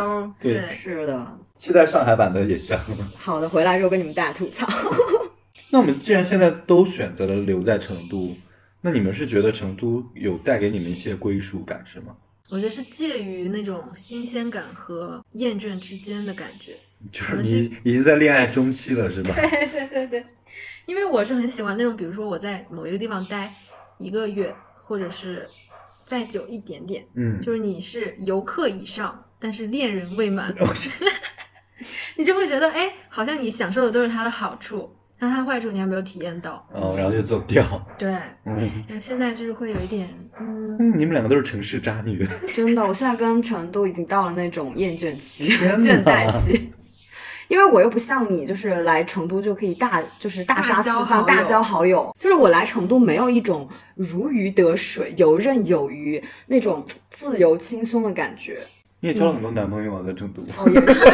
[0.40, 1.38] 对对，是的。
[1.56, 2.78] 期待上海版的也像。
[3.16, 4.66] 好的，回来之后跟你们大吐槽。
[5.70, 8.36] 那我们既然现在都选择了留在成都，
[8.86, 12.14] 那你们是觉得成都有带给你们一些归属感是吗？
[12.50, 16.76] 我觉得是介于那种新鲜感和厌倦之间的感觉。
[17.10, 19.34] 就是你已经在恋爱中期了是吧？
[19.34, 20.26] 对对对对，
[20.84, 23.54] 因为我是很喜欢那种，比如说我在某一个地方待
[23.96, 25.48] 一个月，或者是
[26.04, 30.68] 再久一点点，嗯，就是你是游客以上，但是恋人未满，哦
[32.16, 34.94] 你就会觉得，哎，好像你享受的都是它的好处，
[35.24, 36.66] 但它的坏处你还没有体验到。
[36.70, 37.64] 哦，然后就走掉。
[37.96, 40.06] 对，嗯，那现在就是会有一点，
[40.38, 42.28] 嗯，嗯你们两个都是城市渣女。
[42.54, 46.70] 真的，我现在跟成都已经到了那种厌倦期、天哪倦怠期。
[47.48, 52.14] 因为我又不像你，就是来成都就可以大，就是大杀四方、大交好友。
[52.18, 58.66] 就是我来成都没有一种如鱼得水、游刃有余那种自由轻松的感觉。
[59.04, 61.04] 你也交了很多男朋友啊，在成都，哦，也是。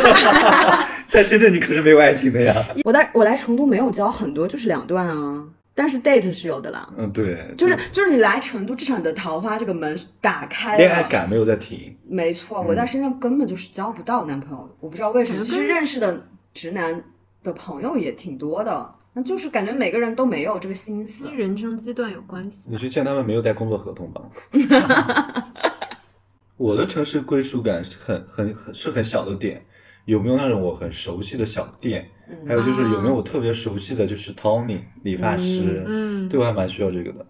[1.10, 2.64] 在深圳你可是没有爱情的呀。
[2.84, 6.88] 我在我来成都没有交很多，就是两段啊，但是 date 是有的啦。
[6.96, 10.78] 嗯，对，就是就是你来成都，至少你的桃花这个门是打开了。
[10.78, 11.92] 恋爱感没有在停。
[12.08, 15.42] 没错，我在深圳根本就是交不到男朋友，我不知道为什么。
[15.42, 17.02] 其实认识的直男
[17.42, 21.36] 的朋友也挺多的，那就是感觉每个人都没有这个心思跟。
[21.36, 22.68] 人生阶段有关系。
[22.70, 24.22] 你去见他们没有带工作合同吧？
[26.60, 29.64] 我的城市归属感是很很很是很小的点，
[30.04, 32.06] 有没有那种我很熟悉的小店？
[32.46, 35.82] 还有就是有没有我特别熟悉的就是 Tony 理发师？
[35.86, 37.26] 嗯，对我还蛮需要这个的。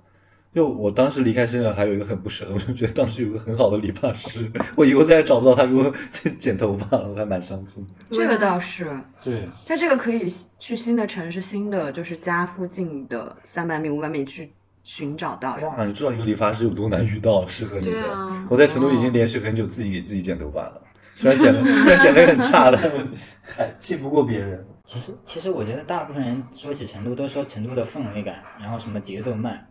[0.53, 5.95] 就我当时离开深圳，还有一个很不舍的， 我就觉得当时有个很好的理发师， 我以后再也找不到他给我
[6.41, 7.87] 剪头发了，我还蛮伤心。
[8.11, 8.85] 这个倒是，
[9.23, 10.27] 对，他这个可以
[10.59, 14.51] 去新的城市、新的就是家附近的三百米、五百米去
[14.83, 15.69] 寻找到呀。
[15.69, 17.93] 哇，你知道一个理发师有多难遇到适合你的？
[17.93, 20.83] 对啊我在成都已经连续很久自己给自己剪头发了，
[21.15, 23.07] 虽然剪的 虽然剪的很差，但我
[23.43, 24.67] 还气不过别人。
[24.85, 29.67] 其实，其实我觉得大部分人说起成都，都说成都的氛围感，然后什么节奏慢。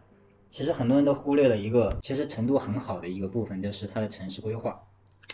[0.49, 4.73] 其实很多人都忽略了一个，其实成都很好的一个部分就是它的城市规划。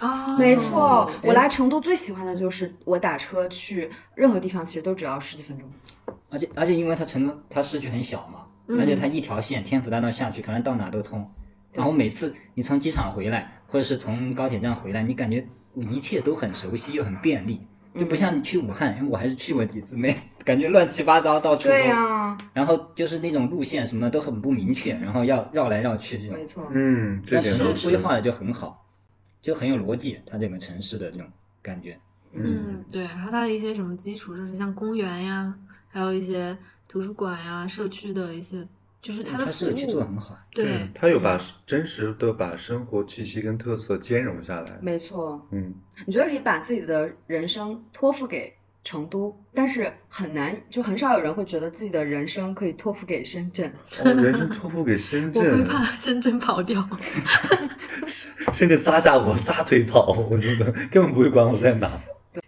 [0.01, 5.69] 哦，没错，哎我来成都最喜欢的就是我打车去任何地方，其实都只要十几分钟。
[6.29, 11.29] 而且而且因为它成都它市区很小嘛，而且它一条线天府大道下去，反正到哪都通。
[11.73, 17.61] 然后每次你从机场回来，或者是从高铁站回来，你感觉一切都很熟悉又很便利，
[17.93, 21.69] 就不像你去武汉，因为我还是去过几次，没感觉乱七八糟到处都。
[21.69, 26.45] 对呀、然后就是那种路线什么的都很不明确，然后要绕来绕去这种没。
[26.45, 26.67] 错。
[26.71, 27.89] 嗯，这但是点是。
[27.89, 28.85] 规划的就很好，
[29.41, 31.27] 就很有逻辑，它整个城市的这种
[31.61, 31.99] 感觉。
[32.31, 35.53] 嗯，对，还有它的一些什么基础设施，像公园呀，
[35.89, 36.57] 还有一些
[36.95, 38.65] 图书馆呀、社区的一些，
[39.01, 40.01] 就是它的服务社区做。
[40.01, 40.33] 很好。
[40.53, 44.79] 对，它有把真实的把生活气息跟特色兼容下来。
[44.81, 45.73] 没错，嗯，
[46.05, 53.69] 你觉得可以把自己的人生托付给成都，但是很难，就很少有人会觉得自己的人生可以托付给深圳。
[54.01, 56.87] 哦，人生托付给深圳 我会，怕深圳跑掉。
[58.07, 62.01] 深圳撒下我撒腿跑，我觉得根本不会管我在哪。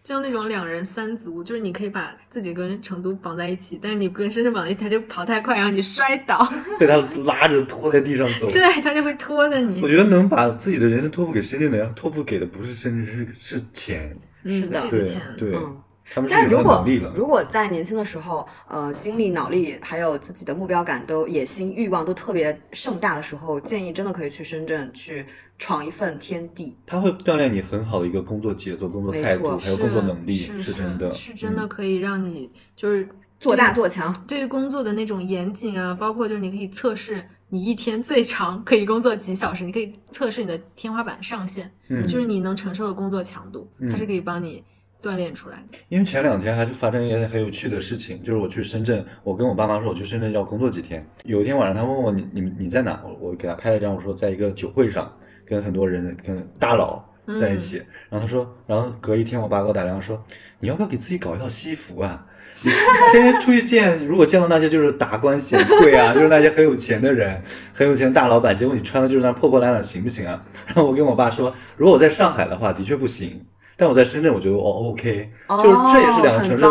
[0.03, 6.47] 就像那种两人三足，就是你可以把自己跟成都绑在一起，但是你跟深圳绑在一起，他就跑太快，然后你摔倒，
[6.79, 8.49] 被他拉着拖在地上走。
[8.51, 9.87] 对他就会拖着你我。
[9.87, 14.13] 觉得能把自己的人生托付给深圳的人，托付给的不是深圳，是是钱。
[14.43, 15.21] 嗯，是的对自己的钱。
[15.37, 15.77] 对，嗯
[16.13, 16.85] 他们是但是如果。
[17.13, 25.25] 如果在年轻的时候，呃，精力、脑力还有自己的目标感都野心、欲望都特别盛大的时候，建议真的可以去深圳去
[25.57, 26.77] 闯一份天地。
[26.85, 31.67] 它会锻炼你很好的一个工作节奏、工作态度，还有工作能力，是是真的，是真的嗯。
[31.69, 33.07] 可以让你就是
[33.39, 42.03] 做大做强，对于工作的那种严谨啊，包括就是你可以测试你一天最长可以工作几小时，你可以测试你的天花板上限，嗯。
[42.07, 44.63] 就是你能承受的工作强度，它是可以帮你
[45.01, 45.77] 锻炼出来的。
[45.89, 51.05] 因为前两天还是发生一件很有趣的事情，就是我去深圳，我跟我爸妈说我去深圳要工作几天。
[51.23, 53.01] 有一天晚上，他问我你你你在哪？
[53.03, 55.11] 我我给他拍了张，我说在一个酒会上，
[55.45, 57.03] 跟很多人跟大佬
[57.39, 57.77] 在一起。
[58.09, 60.21] 然后他说，然后隔一天我爸给我打电话说，
[60.59, 62.25] 你要不要给自己搞一套西服啊？
[62.63, 62.71] 你
[63.11, 67.39] 天天出去见，如果见到那些就是达官显贵啊，就是那些很有钱的人、
[67.71, 70.43] 很有钱的大老板，结果你穿的就是那破破烂烂，行不行啊？
[70.65, 73.45] 然后我跟我爸说，如果我在上海的话，的确不行。
[73.79, 76.65] 但我在深圳，我觉得哦 OK，就是这也是两个城市，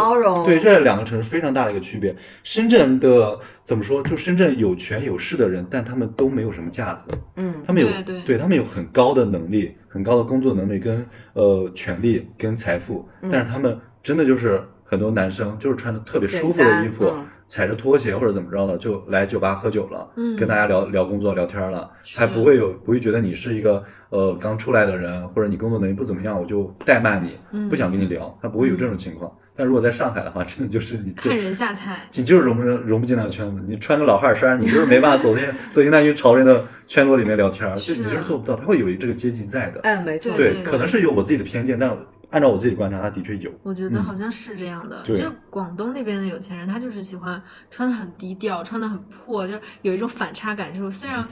[0.44, 2.14] 对，这两个城市非常大的一个区别。
[2.42, 4.02] 深圳的怎么说？
[4.02, 20.36] 就深圳有权有势的人，但他们都没有什么架子，嗯，他们有对对他们有很高的能力，很高的工作能力跟呃权利跟财富，嗯但是他们真的就是很多男生就是穿的特别舒服的衣服嗯，踩着拖鞋或者怎么着的就来酒吧喝酒了，嗯。
[20.36, 22.18] 跟大家聊聊工作聊天了，是。
[22.18, 29.30] 还不会有不会觉得你是一个呃刚出来的人，或者你工作能力不怎么样，我就怠慢你，嗯不想跟你聊，他不会有这种情况。
[29.58, 39.80] 但如果在上海的话，真的就是你就看人下菜，你就是融不融不进那个圈子，你穿个老汉衫，你就是没办法走进走进那群潮人的圈落里面聊天，就你就是做不到，他会有这个阶级在的。
[39.80, 41.90] 哎，没错，对，对可能是有我自己的偏见，但
[42.30, 43.50] 按照我自己观察，他的确有。
[43.62, 45.02] 我觉得好像是这样的。
[45.04, 50.74] 对就是广东那边的有钱人，他就是喜欢穿的很低调，穿的很破，就有一种反差感。
[50.74, 51.24] 就是虽然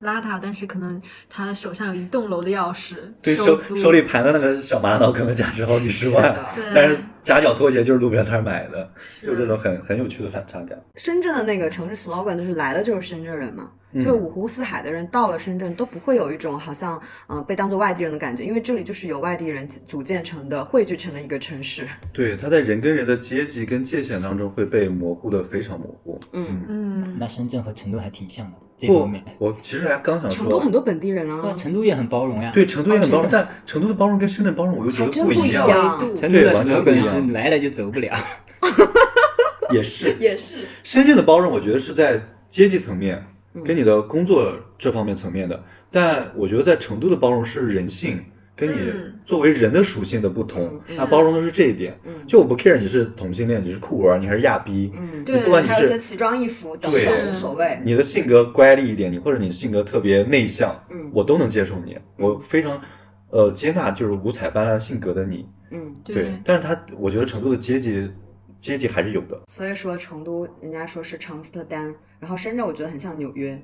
[0.00, 10.78] 邋遢，但是可能他手上有一栋楼的钥匙，对手手里盘的那个小玛瑙可能价值好几十万，对，但是夹脚拖鞋就是路边摊儿买的，是就这种很很有趣的反差感。
[10.96, 21.86] 深圳的那个城市 slogan 就是来了就是深圳人嘛，嗯就是五湖四海的人到了深圳都不会有一种好像嗯、呃被当做外地人的感觉，因为这里就是由外地人组建成的、汇聚成的一个城市。
[22.12, 26.20] 对，它在人跟人的阶级跟界限当中会被模糊的非常模糊。
[26.32, 32.50] 嗯，嗯，那深圳和成都还挺像的这不方面。，我其实还刚想说，成都很多本地人啊，，成都也很包容呀。
[32.54, 36.16] 对成都也很包容，哦但成都的包容跟深圳包容我又觉得不一样一样。
[36.16, 38.12] 成都完全不一样是来了就走不了。
[39.72, 43.24] 也是，也是，深圳的包容，我觉得是在阶级层面，
[43.54, 45.62] 嗯跟你的工作这方面层面的。
[45.90, 48.24] 但我觉得在成都的包容是人性，
[48.60, 51.98] 跟你嗯作为人的属性的不同嗯，它包容的是这一点。
[52.26, 57.80] 就我不 care 你是同性恋，你是酷儿，你还是亚逼，嗯，对不管你是还有些奇装异服等对等，无所谓。
[57.84, 62.80] 你的性格乖戾一点，你或者你性格特别内向，嗯我都能接受你，我非常
[63.30, 65.48] 呃接纳就是五彩斑斓性格的你。
[65.70, 68.10] 嗯，对，但是他我觉得成都的阶级
[68.60, 69.40] 阶级还是有的。
[69.46, 73.60] 所以说成都人家说是长斯特丹，然后深圳我觉得很像纽约。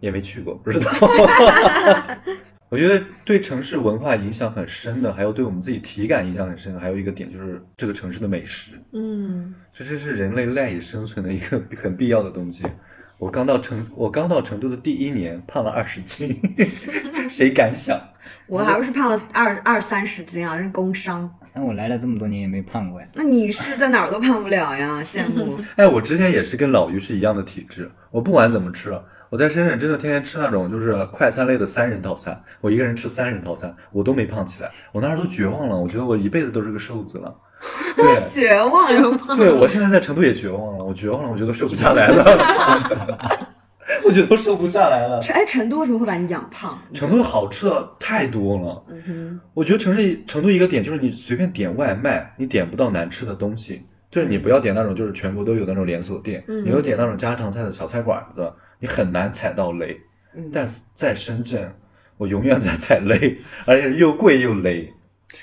[0.00, 0.90] 也没去过，不知道。
[2.70, 12.64] 我觉得对城市文化影响很深的，还有对我们自己体感影响很深的，还有一个点就是这个城市的美食，嗯，这真是人类赖以生存的一个 很必要的东西。
[13.18, 16.34] 我刚到成，我刚到成都的第一年，胖了二十斤，
[17.28, 17.98] 谁敢想？
[18.46, 21.28] 我还不是胖了二二三十斤啊，这是工伤。
[21.52, 23.06] 但我来了这么多年也没胖过呀。
[23.14, 25.58] 那你是在哪儿都胖不了呀，羡慕。
[25.74, 28.96] 哎，我之前也是跟老于是一样的体质，我不管怎么吃，
[29.30, 37.32] 我在深圳真的天天吃那种就是快餐类的三人套餐，我一个人吃三人套餐，我都没胖起来，我那时候都绝望了，我觉得我一辈子都是个瘦子了。
[37.94, 38.88] 对，绝望。
[38.98, 42.24] 就胖对我现在在成都也绝望了，我绝望了，我觉得瘦不下来了，
[44.04, 45.20] 我觉得瘦不下来了。
[45.32, 46.76] 哎，成都为什么会把你养胖？
[46.92, 53.84] 成都的好吃的太多了，嗯哼，我觉得城市成都一个点就是你随便点外卖，你点不到难吃的东西。
[54.10, 60.00] 就是你不要点那种就是全国都有那种连锁店，嗯你要点那种家常菜的小菜馆子，你很难踩到雷。
[60.34, 61.72] 嗯但是在深圳，
[62.16, 64.92] 我永远在踩雷，而且又贵又雷。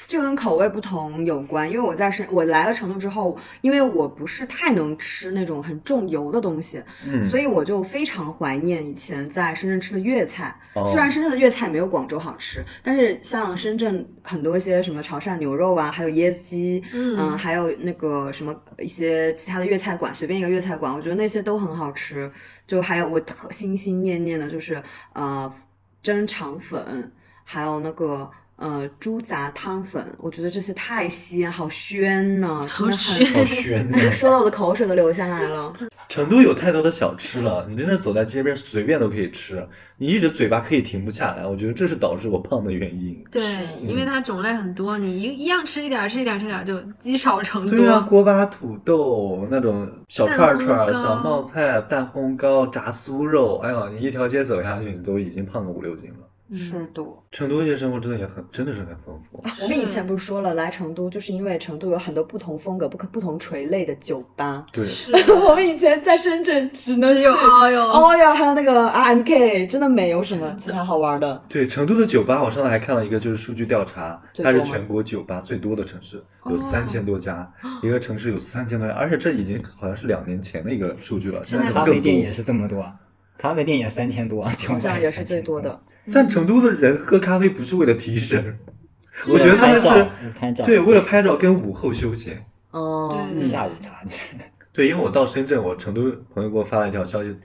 [0.08, 10.58] 这跟口味不同有关，因为我在深，我来了成都之后，因为我不是太能吃那种很重油的东西，嗯，所以我就非常怀念以前在深圳吃的粤菜。
[10.74, 22.32] 哦虽然深圳的粤菜没有广州好吃，但是像深圳很多一些什么潮汕牛肉啊，还有椰子鸡，嗯还有那个什么一些其他的粤菜馆，随便一个粤菜馆，我觉得那些都很好吃。
[22.66, 24.82] 就还有我特心心念念的就是
[25.14, 25.54] 呃
[26.02, 27.12] 蒸肠粉，
[27.44, 28.32] 还有那个。
[28.58, 34.00] 呃，猪杂汤粉，我觉得这些太鲜，好鲜呐、真的很好好悬啊！
[34.12, 35.72] 说到我的口水都流下来了。
[36.10, 39.64] 成都有太多的小吃了，你真的走在街边随便都可以吃，
[39.98, 41.46] 你一直嘴巴可以停不下来。
[41.46, 43.24] 我觉得这是导致我胖的原因。
[43.32, 43.44] 对，
[43.80, 47.78] 因为它种类很多，你一一样吃一点儿，吃一点儿，吃一点儿，就积少成多。
[47.78, 56.27] 对啊，锅巴土豆那种小串串小冒菜、蛋烘糕、炸酥肉，哎呀，你一条街走下去，你都已经胖个五六斤了。
[56.56, 57.18] 适度。
[57.32, 59.44] 成都夜生活真的也很，真的是很丰富。
[59.64, 64.66] 我们以前不是说了，来成都就是因为成都有很多不同风格、不可不同垂类的酒吧。
[64.72, 71.44] 对，是 我们以前在深圳只能只有去哦哟，还有那个 RMK，真的没有什么其他好玩的。
[71.50, 77.52] 对，成都的酒吧，我上次还看了一个，就是数据调查，它是全国酒吧最多的城市，有哦三千多家，
[77.84, 82.32] 一个城市有三千多家，而且这已经好像是两年前的一个数据了，现在咖啡店也。
[82.38, 82.94] 是这么多啊，
[83.36, 85.82] 咖啡店也三千多啊，酒好吧像也是最多的。
[86.14, 88.58] 但成都的人喝咖啡不是为了提神，
[89.28, 92.46] 我觉得他们是，对为了拍照跟午后休闲。
[92.72, 93.92] 哦，嗯下午茶
[94.74, 96.04] 对，因为我到深圳，我成都
[96.34, 97.36] 朋友给我发了一条消息，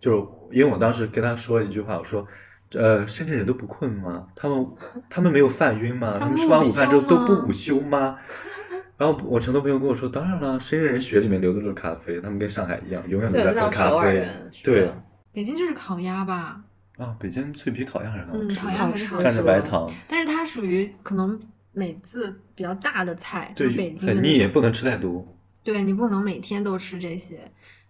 [0.00, 0.18] 就是
[0.58, 2.26] 因为我当时跟他说了一句话，我说，
[2.72, 4.26] 呃，深圳人都不困吗？
[4.34, 4.66] 他们
[5.10, 6.14] 他们没有犯晕吗？
[6.14, 8.16] 他他们们吃完午饭之后都不午休吗？
[8.96, 14.26] 然后我成都朋友跟我说，当然了，深圳人血里面流的都是咖啡，他们跟上海一样，永远都，在喝咖啡
[14.64, 14.90] 对
[15.32, 16.60] 北京就是烤鸭吧，
[16.98, 21.40] 啊，北京脆皮烤鸭还是很好嗯，吃的，烤鸭还是好好吃蘸着白糖，但是它属于可能
[21.72, 25.26] 每次比较大的菜，就北，京的很腻，不能吃太多。
[25.62, 27.40] 对你不能每天都吃这些，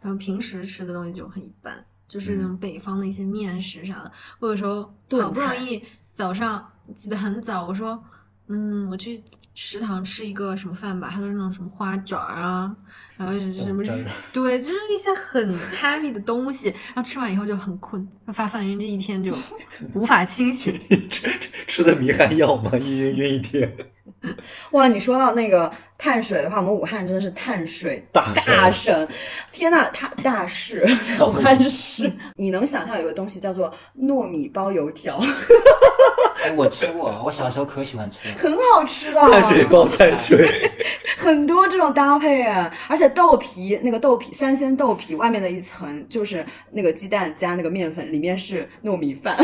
[0.01, 4.13] 然后平时吃的东西就很一般，就是那种北方的一些面食啥的。
[4.41, 5.83] 我有时候好不容易
[6.13, 8.03] 早上起得很早，我说，
[8.51, 9.23] 嗯，我去
[9.55, 12.75] 食堂吃一个什么饭吧，它都是那种什么花卷儿啊，
[13.17, 13.85] 然后就是什么
[14.33, 19.37] 对，就是一些很 heavy 的东西，然后吃完以后就很困，发饭晕，这一天就
[19.95, 20.81] 无法清醒。
[21.11, 21.29] 吃
[21.67, 22.73] 吃的迷汗药吗？
[22.79, 23.71] 一晕晕一天。
[24.73, 29.09] 哇，你说到那个碳水的话，我们武汉真的是碳水大省大省。
[29.53, 30.85] 天呐，它大市，
[31.21, 32.11] 武汉市。
[32.37, 35.23] 你能想象有个东西叫做糯米包油条，
[36.45, 38.35] 哎，我吃过，我小时候可喜欢吃了。
[38.37, 39.21] 很好吃的。
[39.21, 40.71] 碳水包碳水，
[41.19, 49.37] 很多这种搭配啊，而且豆皮那个豆皮三鲜豆皮外面的一层就是那个鸡蛋加那个面粉，里面是糯米饭。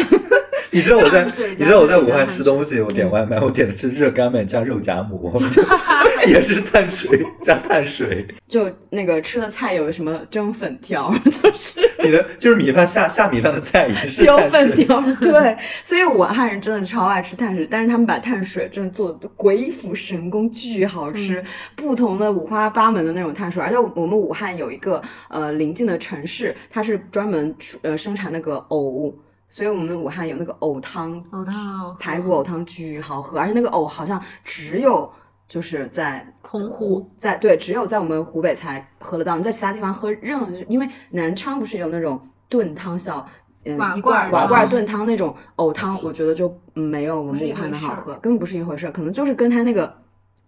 [0.74, 1.24] 你知道我在
[1.56, 5.62] 你知道我在武汉吃东西，我点外卖，我点的是热干面加肉夹馍，就
[6.26, 8.26] 也是碳水加碳水。
[8.48, 14.84] 就那个吃的菜有什么蒸粉条， 就是你的就是米饭下下米饭的菜也是有碳水。
[14.84, 21.46] 粉条，对，所以武汉人真的超爱吃碳水，但是他们把碳水真的做的鬼斧神工，巨好吃，嗯
[21.76, 29.14] 不同的五花八门的那种碳水，而且我们武汉有一个呃临近的城市，它是专门出呃生产那个藕。
[29.48, 35.10] 所以我们武汉有那个藕汤，藕汤排骨藕汤巨好喝，而且那个藕好像只有
[35.48, 43.26] 就是在洪湖，在对，只有在我们湖北才喝得到，你在其他地方喝任何，因为南昌不是有那种炖汤小。
[43.66, 48.90] 嗯，一瓦罐瓦罐儿炖汤那种藕汤，我觉得就没有我们武汉的好喝，根本不是一回事儿。
[48.92, 49.90] 可能就是跟它那个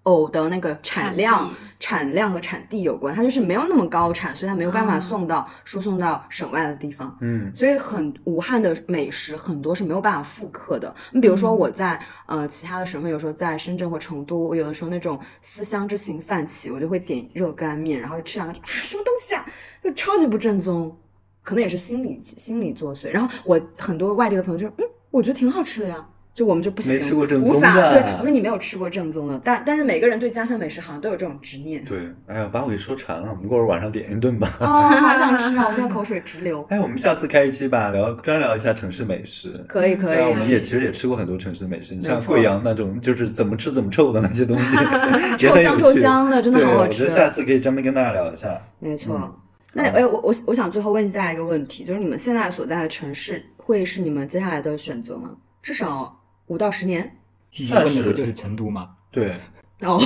[0.06, 7.16] 藕的那个产产量地、产量和产地有关，它就是没有那么高产，所以它没有办法啊送到输送到省外的地方。
[7.20, 10.94] 嗯，所以很武汉的美食很多是没有办法复刻的。
[11.12, 19.44] 你比如说我在、呃其他的省份，有时候在深圳或成都，我有的时候那种思乡之情泛起，我就会点热干面，然后吃两个啊什么东西啊，
[19.82, 20.96] 就超级不正宗，
[21.42, 23.10] 可能也是心理心理作祟。
[23.10, 26.08] 然后我很多外地的朋友就说，嗯，我觉得挺好吃的呀。
[26.36, 31.82] 就我们就不行，没吃过正无法宗的对，我说你没有吃过正宗的，但但是每个人对家乡美食好像都有这种执念。
[31.82, 34.46] 对，哎呀，把我给说馋了，我们过会儿晚上点一顿吧。
[34.60, 34.66] 哦，
[35.00, 35.64] 好想吃啊！
[35.66, 36.62] 我现在口水直流。
[36.68, 39.48] 哎，我们下次开一期吧，聊专聊一下城市美食。
[39.66, 44.76] 可以可以我，们也其实也吃过很多城市美食，你像贵阳那种就是怎么吃怎么臭的那些东西
[45.40, 45.82] 也臭香很有趣。
[45.82, 47.18] 臭香的，真的很，好好吃我觉得。
[47.18, 48.60] 下次可以专门跟大家聊一下。
[48.78, 49.16] 没错。
[49.16, 49.34] 嗯
[49.72, 55.28] 那哎，我我我想最后问大家一个问题，就是你们现在所在的城市会是你们接下来的选择吗？
[55.60, 57.16] 至少五到十年？
[57.56, 58.90] 你算是问的不就是成都吗？
[59.10, 59.40] 对，
[59.82, 59.98] 哦，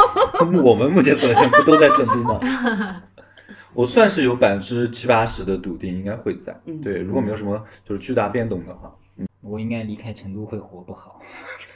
[0.62, 2.38] 我们目前所在不都在成都吗？
[3.74, 6.58] 我算是有百分之七八十的笃定应该会在。
[6.66, 8.92] 嗯对，如果没有什么就是巨大变动的话，
[9.40, 11.20] 我应该离开成都会活不好。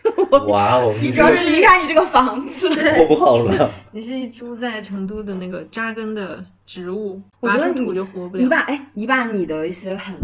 [0.48, 2.68] 哇哦，你主要是离开你这个房子。
[2.68, 3.70] 活不好了。
[3.92, 8.42] 你是一株在成都的那个扎根的植物，拔出我觉得你土就活不了。
[8.42, 10.14] 你把哎，你把你的一些很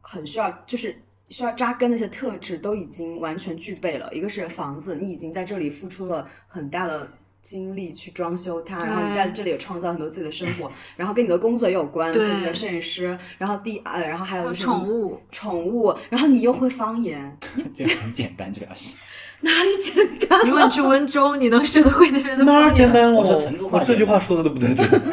[0.00, 0.96] 很需要就是
[1.28, 4.12] 需要扎根的一些特质都已经完全具备了。
[4.12, 7.08] 一个是房子，你已经在这里付出了很大的。
[7.42, 17.38] 精力去装修它，然后你在这里也创造很多自己的生活，然后跟你的工作也有关，对跟你的摄影师，然后第呃，然后还有就是宠物，宠物，然后你又会方言，
[17.72, 18.96] 这个很简单，主要是。
[19.42, 20.40] 哪里简单？
[20.44, 22.72] 如果你去温州，你能学得会那边的哪儿？
[22.72, 23.16] 简单了？
[23.16, 24.68] 我说成都话我这句话说的都不对。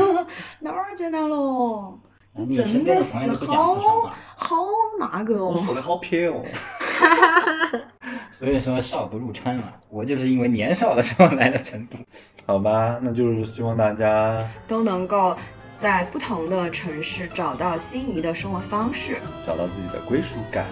[0.61, 1.99] 哪儿简单喽？
[2.35, 4.55] 你身边的朋友都不讲四川话，好
[4.99, 5.53] 那个哦？
[5.55, 6.43] 我说的好撇哦。
[8.31, 9.65] 所以说少不入川嘛。
[9.89, 11.97] 我就是因为年少的时候来了成都。
[12.45, 15.35] 好吧，那就是希望大家都能够
[15.77, 19.17] 在不同的城市找到心仪的生活方式。
[19.45, 20.65] 找到自己的归属感，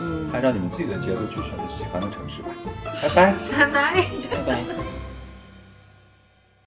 [0.00, 2.48] 嗯，按照你们自己的节奏去选择喜欢的城市吧。
[2.84, 3.34] 拜拜。
[3.58, 4.04] 拜拜。
[4.30, 5.01] 拜拜。